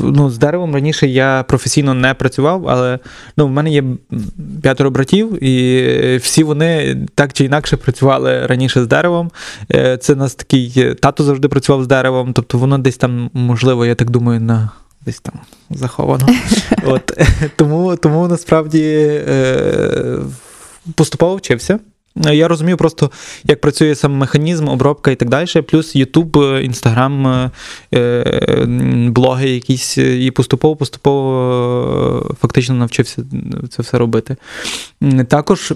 [0.02, 2.98] ну, з деревом раніше я професійно не працював, але
[3.36, 3.84] ну, в мене є
[4.62, 9.30] п'ятеро братів, і всі вони так чи інакше працювали раніше з деревом.
[9.74, 13.86] Е, Це нас такий е, тато завжди працював з деревом, тобто воно десь там, можливо,
[13.86, 14.70] я так думаю, на.
[15.04, 15.34] Десь там
[15.70, 16.26] заховано.
[16.86, 17.12] От,
[17.56, 18.82] тому, тому насправді
[19.28, 20.18] е,
[20.94, 21.78] поступово вчився.
[22.16, 23.10] Я розумію просто,
[23.44, 25.46] як працює сам механізм, обробка і так далі.
[25.46, 27.50] Плюс YouTube, Інстаграм, е,
[27.94, 28.64] е,
[29.08, 33.22] блоги якісь, і поступово-поступово фактично навчився
[33.70, 34.36] це все робити.
[35.28, 35.72] Також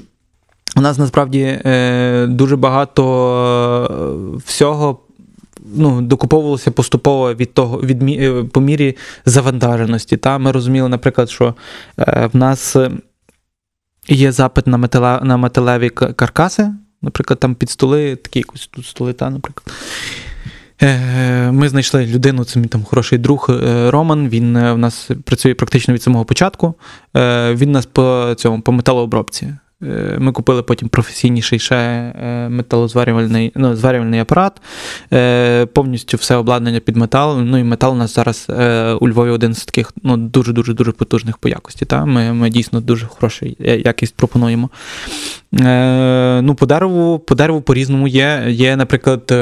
[0.76, 3.02] у нас насправді е, дуже багато
[4.34, 5.00] е, всього
[5.74, 10.16] ну, докуповувалося поступово від того, від, е, по мірі завантаженості.
[10.16, 10.38] Та?
[10.38, 11.54] Ми розуміли, наприклад, що
[11.98, 12.76] е, в нас
[14.08, 16.70] є запит на, метале, на металеві каркаси,
[17.02, 19.76] наприклад, там під столи, такі якось тут столи, та, наприклад.
[20.82, 24.28] Е, Ми знайшли людину, це мій там хороший друг е, Роман.
[24.28, 26.74] Він в нас працює практично від самого початку.
[27.54, 29.54] Він нас по цьому по металообробці.
[29.82, 34.60] Е, Ми купили потім професійніший ще е, металозварювальний ну, зварювальний апарат,
[35.12, 37.40] е, повністю все обладнання під метал.
[37.40, 38.46] Ну і метал у нас зараз
[39.00, 41.84] у Львові один з таких ну, дуже дуже потужних по якості.
[41.84, 42.04] Та?
[42.04, 44.70] Ми, ми дійсно дуже хорошу якість пропонуємо.
[46.42, 48.44] Ну, по дереву, по дереву по-різному є.
[48.48, 49.32] Є, наприклад.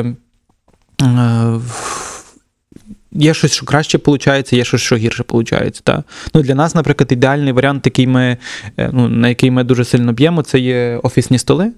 [3.14, 5.80] Є щось, що краще виходить, є щось, що гірше виходить.
[5.84, 6.04] Та?
[6.34, 8.36] Ну, для нас, наприклад, ідеальний варіант, який ми,
[8.76, 11.72] е, ну, на який ми дуже сильно б'ємо, це є офісні столи.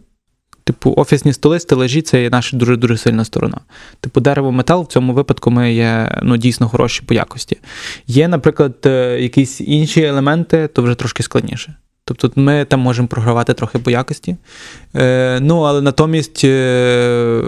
[0.64, 3.60] Типу, офісні столи, стележі це є наша дуже-дуже сильна сторона.
[4.00, 7.58] Типу, дерево метал в цьому випадку ми є ну, дійсно хороші по якості.
[8.06, 11.74] Є, наприклад, е, якісь інші елементи, то вже трошки складніше.
[12.04, 14.36] Тобто ми там можемо програвати трохи по якості.
[14.96, 17.42] Е, ну, але натомість е,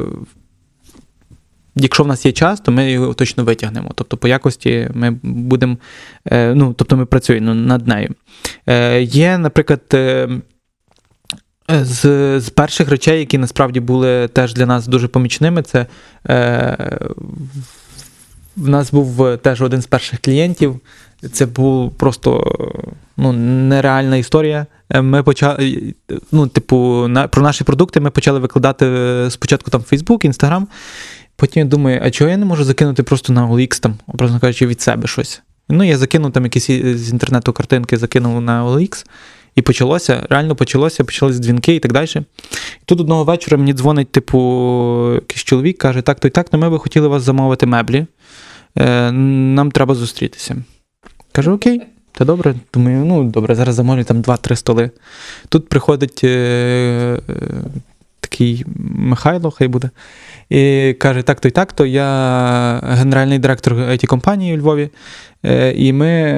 [1.79, 3.91] Якщо в нас є час, то ми його точно витягнемо.
[3.95, 5.77] Тобто, по якості ми будемо,
[6.25, 8.15] е, ну, тобто ми працюємо над нею.
[8.67, 10.29] Е, Є, наприклад, е,
[11.69, 15.87] з, з перших речей, які насправді були теж для нас дуже помічними, це
[16.29, 16.99] е,
[18.59, 20.81] в нас був теж один з перших клієнтів.
[21.33, 22.53] Це був просто
[23.17, 24.67] ну, нереальна історія.
[24.91, 25.95] Е, Ми почали,
[26.33, 30.67] ну, типу, на, про наші продукти ми почали викладати е, спочатку там Facebook, Instagram.
[31.37, 34.67] Потім я думаю, а чого я не можу закинути просто на OLX, там, образно кажучи,
[34.67, 35.43] від себе щось.
[35.69, 36.67] Ну, я закинув там якісь
[36.97, 39.07] з інтернету картинки, закинув на OLX,
[39.55, 42.09] і почалося, реально почалося, почалися дзвінки і так далі.
[42.17, 44.39] І тут одного вечора мені дзвонить, типу,
[45.15, 48.07] якийсь чоловік, каже: так, то й так, ну ми би хотіли вас замовити меблі.
[48.77, 50.57] Е, нам треба зустрітися.
[51.33, 51.83] Кажу, окей.
[52.13, 54.91] Та добре, думаю, ну добре, зараз замовлю там 2-3 столи.
[55.49, 57.43] Тут приходить е, е,
[58.21, 59.91] такий Михайло, хай буде,
[60.51, 64.91] і каже: так-то і так-то, я генеральний директор it компанії у Львові,
[65.75, 66.33] і ми,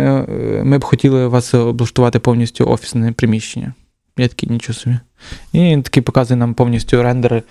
[0.64, 3.74] ми б хотіли вас облаштувати повністю офісне приміщення.
[4.20, 4.96] Я такий нічого собі.
[5.52, 7.42] І він такий показує нам повністю рендери,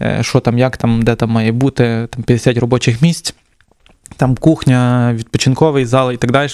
[0.00, 3.34] е, що там, як там, де там має бути, там 50 робочих місць,
[4.16, 6.50] там кухня, відпочинковий зал і так далі.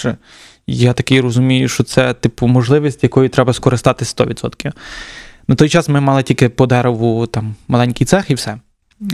[0.66, 4.72] Я такий розумію, що це типу можливість, якою треба скористатись 100%.
[5.48, 8.56] На той час ми мали тільки по дереву там маленький цех і все.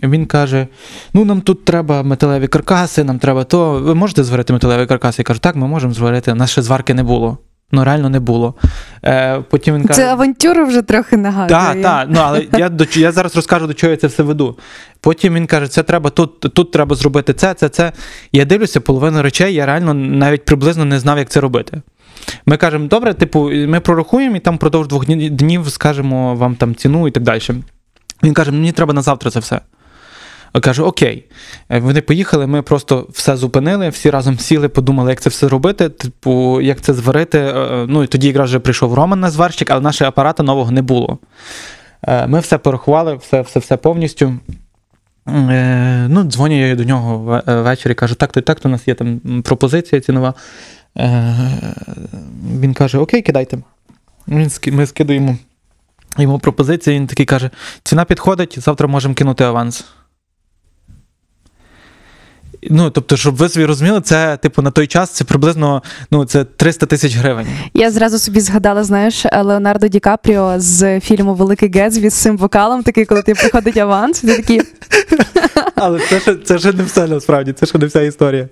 [0.02, 0.66] Він каже:
[1.14, 3.72] ну нам тут треба металеві каркаси, нам треба то.
[3.72, 5.22] Ви можете зварити металеві каркаси?
[5.22, 6.32] Я кажу, так, ми можемо зварити.
[6.32, 7.38] У нас ще зварки не було.
[7.72, 8.54] Ну, реально не було.
[9.04, 10.00] Е, Потім він каже.
[10.00, 11.60] Це авантюра вже трохи нагадує.
[11.60, 14.58] Так, так, ну але я до я зараз розкажу, до чого я це все веду.
[15.00, 17.92] Потім він каже, це треба тут, тут треба зробити це, це, це.
[18.32, 21.82] Я дивлюся, половину речей, я реально навіть приблизно не знав, як це робити.
[22.46, 27.08] Ми кажемо, добре, типу, ми прорахуємо і там впродовж двох днів скажемо вам там ціну
[27.08, 27.40] і так далі.
[28.22, 29.60] Він каже, мені треба на завтра це все.
[30.60, 31.24] Кажу, окей.
[31.70, 35.88] Е, Вони поїхали, ми просто все зупинили, всі разом сіли, подумали, як це все робити,
[35.88, 37.38] типу, як це зварити.
[37.38, 40.82] Е, Ну і тоді якраз вже прийшов Роман на зварщик, але нашого апарата нового не
[40.82, 41.18] було.
[42.02, 44.38] Е, Ми все порахували, все, все, все повністю.
[45.28, 48.88] Е, Ну, дзвоню я до нього е, ввечері, кажу, так, то так, то у нас
[48.88, 50.34] є там пропозиція цінова.
[50.98, 51.36] Е,
[52.60, 53.58] Він каже: Окей, кидайте.
[54.66, 55.36] Ми скидуємо
[56.18, 57.50] йому пропозицію, він такий каже:
[57.82, 59.84] ціна підходить, завтра можемо кинути аванс.
[62.70, 66.44] Ну, тобто, щоб ви собі розуміли, це, типу, на той час це приблизно ну, це
[66.44, 67.46] 300 тисяч гривень.
[67.74, 72.82] Я зразу собі згадала, знаєш, Леонардо Ді Капріо з фільму Великий Гетсбі з цим вокалом,
[72.82, 74.62] такий, коли ти приходить аванс, ти такий.
[75.74, 78.48] Але це ще, це ще не все насправді, це ще не вся історія.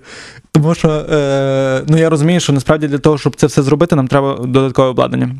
[0.51, 4.07] Тому що е, ну, я розумію, що насправді для того, щоб це все зробити, нам
[4.07, 5.35] треба додаткове обладнання.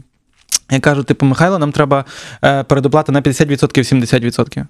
[0.72, 2.06] Я кажу, типу, Михайло, нам треба
[2.44, 4.66] е, передоплата на 50% 70%.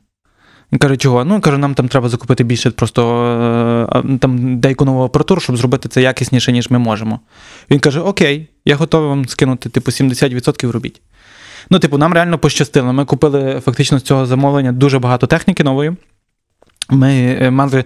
[0.71, 1.25] Він каже, чого?
[1.25, 3.01] Ну, каже, нам там треба закупити більше просто
[4.05, 7.19] е, там деяку нову апаратуру, щоб зробити це якісніше, ніж ми можемо.
[7.71, 11.01] Він каже: Окей, я готовий вам скинути, типу, 70% робіть.
[11.69, 12.93] Ну, типу, нам реально пощастило.
[12.93, 15.95] Ми купили фактично з цього замовлення дуже багато техніки нової.
[16.89, 17.83] Ми е, мали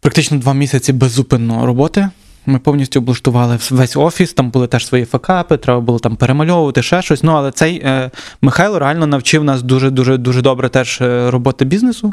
[0.00, 2.08] практично два місяці беззупинно роботи.
[2.46, 7.02] Ми повністю облаштували весь офіс, там були теж свої факапи, треба було там перемальовувати ще
[7.02, 7.22] щось.
[7.22, 8.10] Ну, але цей е,
[8.42, 12.12] Михайло реально навчив нас дуже дуже дуже добре теж е, роботи бізнесу,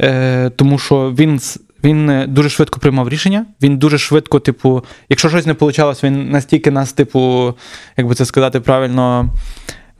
[0.00, 1.40] е, тому що він.
[1.84, 3.46] Він е, дуже швидко приймав рішення.
[3.62, 7.54] Він дуже швидко, типу, якщо щось не вийшло, він настільки нас, типу,
[7.96, 9.28] як би це сказати правильно,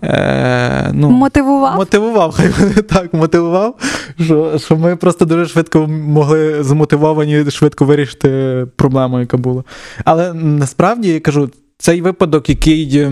[0.03, 1.77] е, ну, Мотивував.
[1.77, 3.75] Мотивував, хай буде так, мотивував,
[4.21, 9.65] що, що ми просто дуже швидко могли змотивовані швидко вирішити проблему, яка була.
[10.05, 13.09] Але насправді я кажу, цей випадок, який.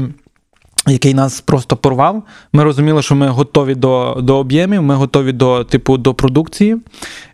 [0.89, 2.23] який нас просто порвав.
[2.53, 6.77] Ми розуміли, що ми готові до, до об'ємів, ми готові до типу до продукції.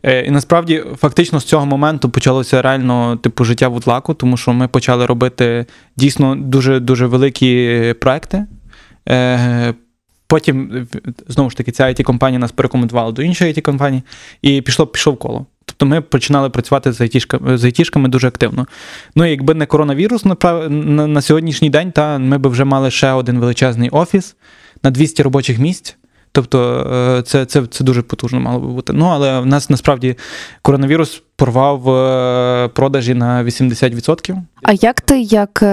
[0.03, 4.68] Е, і насправді, фактично, з цього моменту почалося реально типу життя вудлаку, тому що ми
[4.68, 8.46] почали робити дійсно дуже дуже великі проекти.
[9.09, 9.74] Е,
[10.26, 10.86] Потім,
[11.28, 14.03] знову ж таки, ця it компанія нас порекомендувала до іншої it компанії,
[14.42, 15.46] і пішло пішов коло.
[15.64, 18.66] Тобто ми починали працювати з айтішками, з айтішками дуже активно.
[19.16, 23.12] Ну, якби не коронавірус, направ- на, на сьогоднішній день, та, ми б вже мали ще
[23.12, 24.36] один величезний офіс
[24.82, 25.96] на 200 робочих місць.
[26.32, 26.86] Тобто
[27.18, 28.92] е, це, це, це дуже потужно мало би бути.
[28.92, 30.16] Ну, але в нас насправді
[30.62, 34.36] коронавірус порвав е, продажі на 80%.
[34.62, 35.64] А як ти, як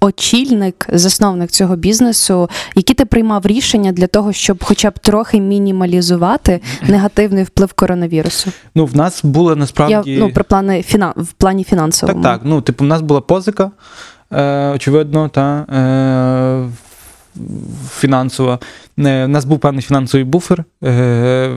[0.00, 6.60] очільник, засновник цього бізнесу, які ти приймав рішення для того, щоб хоча б трохи мінімалізувати
[6.88, 8.50] негативний вплив коронавірусу?
[8.74, 10.10] Ну, в нас були насправді.
[10.10, 11.14] Я ну про плани фіна...
[11.16, 12.22] в плані фінансовому.
[12.22, 12.42] Так, так.
[12.44, 13.70] Ну, типу, в нас була позика,
[14.32, 16.85] е, очевидно, та, е,
[17.90, 18.58] фінансова.
[18.96, 20.64] У нас був певний фінансовий буфер.
[20.84, 21.56] Е,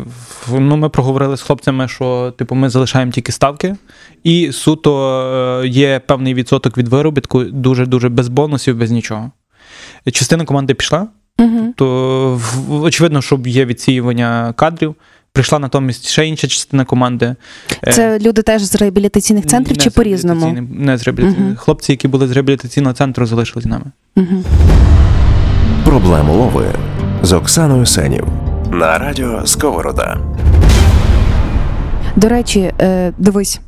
[0.51, 3.75] ну, ми проговорили з хлопцями, що типу, ми залишаємо тільки ставки,
[4.23, 9.31] і суто е, є певний відсоток від виробітку, дуже-дуже без бонусів, без нічого.
[10.11, 11.07] Частина команди пішла,
[11.39, 11.73] Угу.
[11.75, 14.95] то очевидно, що є відсіювання кадрів.
[15.33, 17.35] Прийшла натомість ще інша частина команди.
[17.83, 20.67] Е, Це люди теж з реабілітаційних центрів не чи по-різному?
[20.71, 21.47] Не з реабілітаційним.
[21.47, 21.57] Мгм.
[21.57, 23.85] Хлопці, які були з реабілітаційного центру, залишились з нами.
[24.15, 24.43] Угу.
[25.89, 26.65] Проблему лови
[27.21, 28.27] з Оксаною Сенів
[28.71, 30.17] на радіо Сковорода.
[32.15, 33.61] До речі, е, дивись.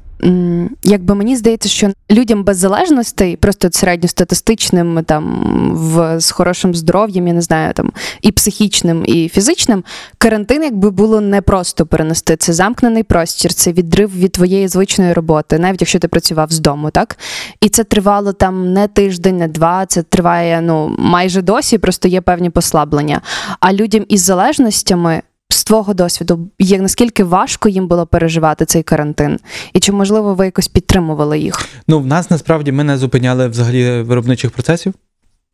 [0.84, 5.44] Якби мені здається, що людям без залежностей, просто середньостатистичним, там
[5.74, 7.92] в з хорошим здоров'ям, я не знаю, там
[8.22, 9.84] і психічним, і фізичним,
[10.18, 12.36] карантин якби було непросто перенести.
[12.36, 16.90] Це замкнений простір, це відрив від твоєї звичної роботи, навіть якщо ти працював з дому,
[16.90, 17.18] так?
[17.62, 22.22] І це тривало там не тиждень, не два, це триває ну майже досі, просто є
[22.22, 23.22] певні послаблення.
[23.60, 25.22] А людям із залежностями.
[25.52, 29.40] З твого досвіду, як наскільки важко їм було переживати цей карантин,
[29.74, 31.68] і чи можливо ви якось підтримували їх?
[31.88, 34.94] Ну, в нас насправді ми не зупиняли взагалі виробничих процесів.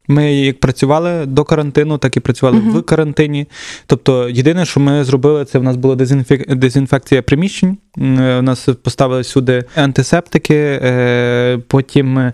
[0.08, 2.78] Ми як працювали до карантину, так і працювали Мгм.
[2.80, 3.48] в карантині.
[3.86, 6.56] Тобто, єдине, що ми зробили, це в нас була дезінфек...
[6.56, 7.78] дезінфекція приміщень.
[7.98, 8.02] Е,
[8.40, 12.32] У нас поставили сюди антисептики, е, потім.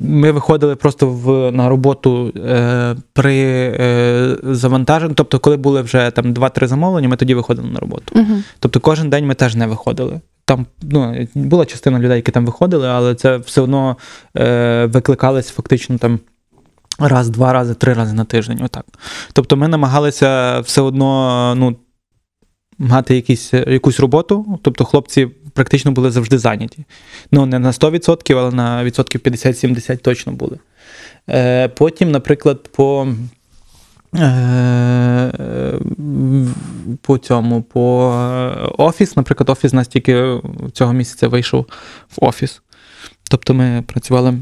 [0.00, 3.38] Ми виходили просто в, на роботу е, при
[3.80, 5.14] е, завантаженні.
[5.14, 8.04] Тобто, коли були вже там 2-3 замовлення, ми тоді виходили на роботу.
[8.12, 8.42] Угу.
[8.58, 10.20] Тобто кожен день ми теж не виходили.
[10.44, 13.96] Там ну, була частина людей, які там виходили, але це все одно
[14.36, 16.18] е, викликалось фактично там
[16.98, 18.60] раз, два рази, три рази на тиждень.
[18.62, 18.84] Отак.
[19.32, 21.76] Тобто ми намагалися все одно ну,
[22.78, 24.58] мати якісь, якусь роботу.
[24.62, 26.84] Тобто хлопці практично були завжди зайняті.
[27.32, 30.58] Ну, не на 100%, але на відсотків 50-70 точно були.
[31.30, 33.08] Е, потім, наприклад, по.
[34.16, 35.32] Е,
[37.00, 40.40] по цьому, по е, офіс, наприклад, офіс у нас тільки
[40.72, 41.66] цього місяця вийшов
[42.16, 42.62] в офіс.
[43.30, 44.34] Тобто ми працювали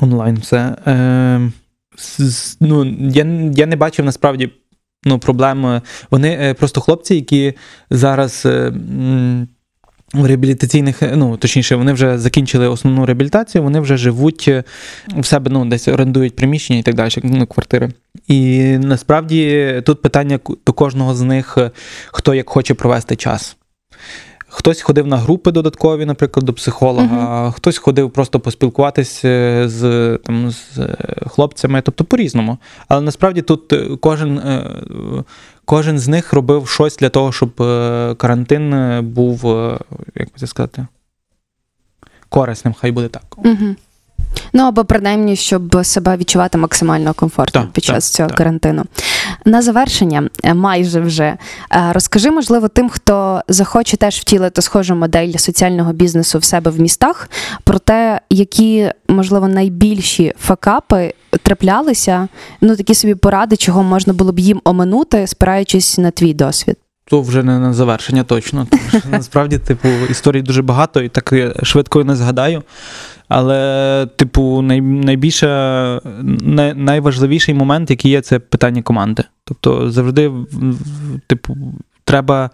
[0.00, 0.76] онлайн все.
[0.86, 1.50] Е,
[2.60, 4.52] ну, я, я не бачив насправді
[5.04, 5.80] ну, проблем.
[6.10, 7.54] Вони просто хлопці, які
[7.90, 8.46] зараз.
[10.14, 14.64] В реабілітаційних, е, ну точніше, вони вже закінчили основну реабілітацію, вони вже живуть е,
[15.16, 17.88] в себе, ну, десь орендують приміщення і так далі, ну, квартири.
[18.26, 21.70] І насправді тут питання до кожного з них, е,
[22.12, 23.56] хто як хоче провести час.
[24.52, 30.50] Хтось ходив на групи додаткові, наприклад, до психолога, хтось ходив просто поспілкуватись е, з, там,
[30.50, 30.96] з е,
[31.26, 32.58] хлопцями, тобто по-різному.
[32.88, 34.40] Але насправді тут е, кожен,
[35.64, 37.56] кожен з них робив щось для того, щоб
[38.16, 39.44] карантин був,
[40.14, 40.86] як би це сказати,
[42.28, 43.24] корисним, хай буде так.
[43.36, 43.74] Угу.
[44.52, 48.38] Ну або принаймні, щоб себе відчувати максимально комфортно Так, під час так, цього так.
[48.38, 48.84] карантину.
[49.44, 51.38] На завершення, е, майже вже е,
[51.92, 57.30] розкажи, можливо, тим, хто захоче теж втілити схожу модель соціального бізнесу в себе в містах,
[57.64, 62.28] про те, які, можливо, найбільші факапи траплялися,
[62.60, 66.76] ну такі собі поради, чого можна було б їм оминути, спираючись на твій досвід.
[67.10, 68.66] То вже не на завершення точно.
[68.70, 72.62] Тому що насправді, типу, історій дуже багато, і так швидко не згадаю.
[73.28, 75.46] Але, типу, най, найбільше,
[76.40, 79.24] най, найважливіший момент, який є, це питання команди.
[79.44, 80.32] Тобто, завжди,
[81.26, 81.56] типу,
[82.04, 82.50] треба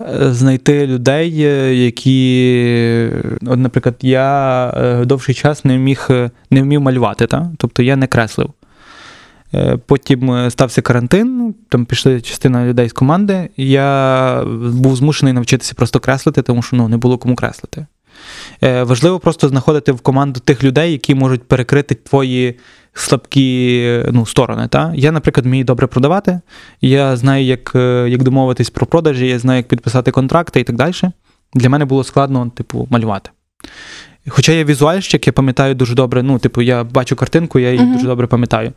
[0.00, 3.10] е, знайти людей, е, які,
[3.46, 7.52] от, наприклад, я е, довший час не міг е, не вмів малювати, та?
[7.58, 8.50] тобто я не креслив.
[9.54, 13.48] Е, Потім е, стався карантин, там пішли частина людей з команди.
[13.56, 17.86] і Я був змушений навчитися просто креслити, тому що ну, не було кому креслити.
[18.62, 22.58] Е, Важливо просто знаходити в команду тих людей, які можуть перекрити твої
[22.94, 24.68] слабкі ну, сторони.
[24.68, 24.92] Та?
[24.96, 26.40] Я, наприклад, вмію добре продавати,
[26.80, 27.72] я знаю, як,
[28.08, 30.92] як домовитись про продажі, я знаю, як підписати контракти і так далі.
[31.54, 33.30] Для мене було складно, типу, малювати.
[34.28, 36.22] Хоча я візуальщик, я пам'ятаю дуже добре.
[36.22, 37.92] Ну, типу, я бачу картинку, я її Мгм.
[37.92, 38.72] дуже добре пам'ятаю.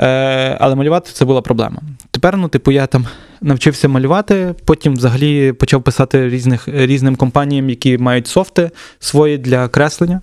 [0.00, 1.78] Е, але малювати це була проблема.
[2.10, 3.06] Тепер, ну, типу, я там
[3.40, 10.20] навчився малювати, потім взагалі почав писати різних, різним компаніям, які мають софти свої для креслення.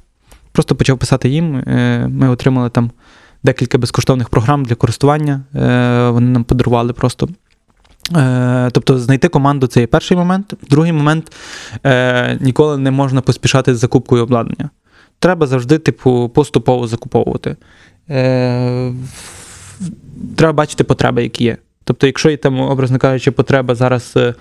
[0.51, 1.55] Просто почав писати їм.
[1.55, 2.91] Е, Ми отримали там
[3.43, 5.41] декілька безкоштовних програм для користування.
[5.55, 7.29] Е, Вони нам подарували просто.
[8.71, 10.53] Тобто знайти команду це є перший момент.
[10.69, 11.31] Другий момент
[12.41, 14.69] ніколи не можна поспішати з закупкою обладнання.
[15.19, 17.55] Треба завжди, типу, поступово закуповувати.
[20.35, 21.57] Треба бачити потреби, які є.
[21.83, 24.33] Тобто, якщо є там, образно кажучи, потреба зараз е,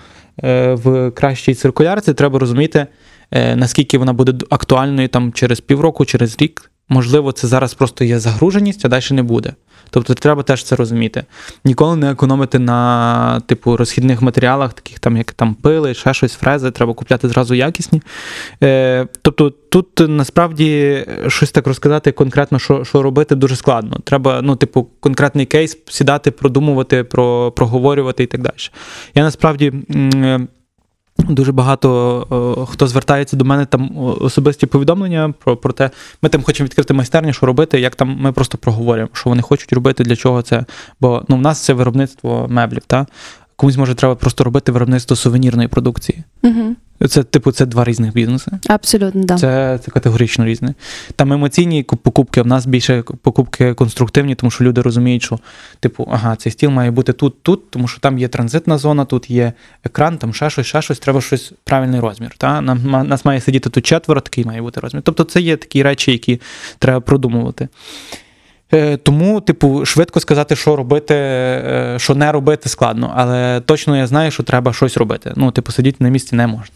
[0.43, 2.87] е, в кращій циркулярці, треба розуміти,
[3.31, 6.71] е, наскільки вона буде актуальною там через півроку, через рік.
[6.89, 9.53] Можливо, це зараз просто є загруженість, а далі не буде.
[9.89, 11.23] Тобто треба теж це розуміти.
[11.65, 16.71] Ніколи не економити на типу розхідних матеріалах, таких там, як там пили, ще щось, фрези,
[16.71, 18.01] треба купляти зразу якісні.
[18.63, 23.97] Е, тобто тут насправді щось так розказати конкретно, що, що робити, дуже складно.
[24.03, 28.53] Треба, ну, типу, конкретний кейс сідати, продумувати, про, проговорювати і так далі.
[29.15, 29.73] Я насправді.
[29.95, 30.47] е,
[31.17, 35.89] Дуже багато хто звертається до мене там особисті повідомлення про, про те,
[36.21, 39.73] ми там хочемо відкрити майстерню, що робити, як там ми просто проговорюємо, що вони хочуть
[39.73, 40.65] робити, для чого це.
[41.01, 43.05] Бо ну, в нас це виробництво меблів, та?
[43.57, 46.23] комусь може треба просто робити виробництво сувенірної продукції.
[46.43, 46.75] Угу.
[47.09, 48.51] Це, типу, це два різних бізнеси.
[48.67, 49.37] Абсолютно, да.
[49.37, 50.73] Це, це категорично різне.
[51.15, 55.39] Там емоційні покупки, в нас більше покупки конструктивні, тому що люди розуміють, що,
[55.79, 59.29] типу, ага, цей стіл має бути тут, тут, тому що там є транзитна зона, тут
[59.29, 62.31] є екран, там ще щось, ще щось, треба щось правильний розмір.
[62.37, 62.61] Та?
[62.61, 65.03] Нам, нас має сидіти тут четверо, такий має бути розмір.
[65.05, 66.41] Тобто це є такі речі, які
[66.79, 67.67] треба продумувати.
[68.73, 73.13] Е, Тому, типу, швидко сказати, що робити, е, що не робити, складно.
[73.15, 75.33] Але точно я знаю, що треба щось робити.
[75.35, 76.75] Ну, типу, сидіти на місці не можна.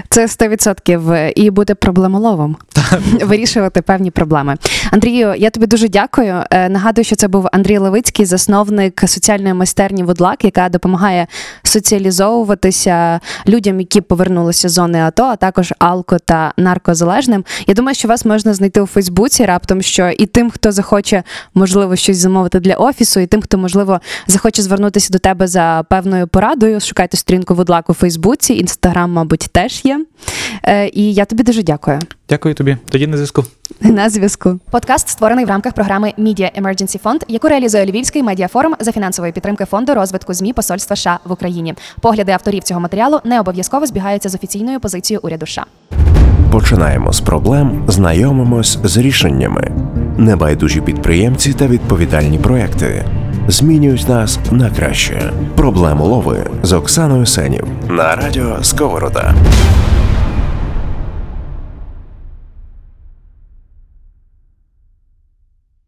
[0.11, 2.57] Це 100% і бути проблемоловом,
[3.21, 4.55] вирішувати певні проблеми.
[4.91, 6.43] Андрію, я тобі дуже дякую.
[6.51, 11.27] Е, Нагадую, що це був Андрій Левицький, засновник соціальної майстерні Вудлак, яка допомагає
[11.63, 17.45] соціалізовуватися людям, які повернулися з зони АТО, а також алко та наркозалежним.
[17.67, 21.95] Я думаю, що вас можна знайти у Фейсбуці раптом, що і тим, хто захоче можливо
[21.95, 26.79] щось замовити для офісу, і тим, хто можливо захоче звернутися до тебе за певною порадою.
[26.79, 30.00] Шукайте сторінку Вудлак у Фейсбуці, інстаграм, мабуть, теж є.
[30.63, 31.99] Е, І я тобі дуже дякую.
[32.29, 32.77] Дякую тобі.
[32.89, 33.43] Тоді на зв'язку.
[33.81, 34.59] На зв'язку.
[34.71, 39.65] Подкаст створений в рамках програми Media Emergency Fund, яку реалізує Львівський медіафорум за фінансової підтримки
[39.65, 41.73] фонду розвитку змі Посольства США в Україні.
[42.01, 45.65] Погляди авторів цього матеріалу не обов'язково збігаються з офіційною позицією уряду США.
[46.51, 49.71] Починаємо з проблем, знайомимось з рішеннями.
[50.17, 53.05] Небайдужі підприємці та відповідальні проекти
[53.47, 55.31] змінюють нас на краще.
[55.55, 59.35] Проблемолови з Оксаною Сенів на радіо Сковорода.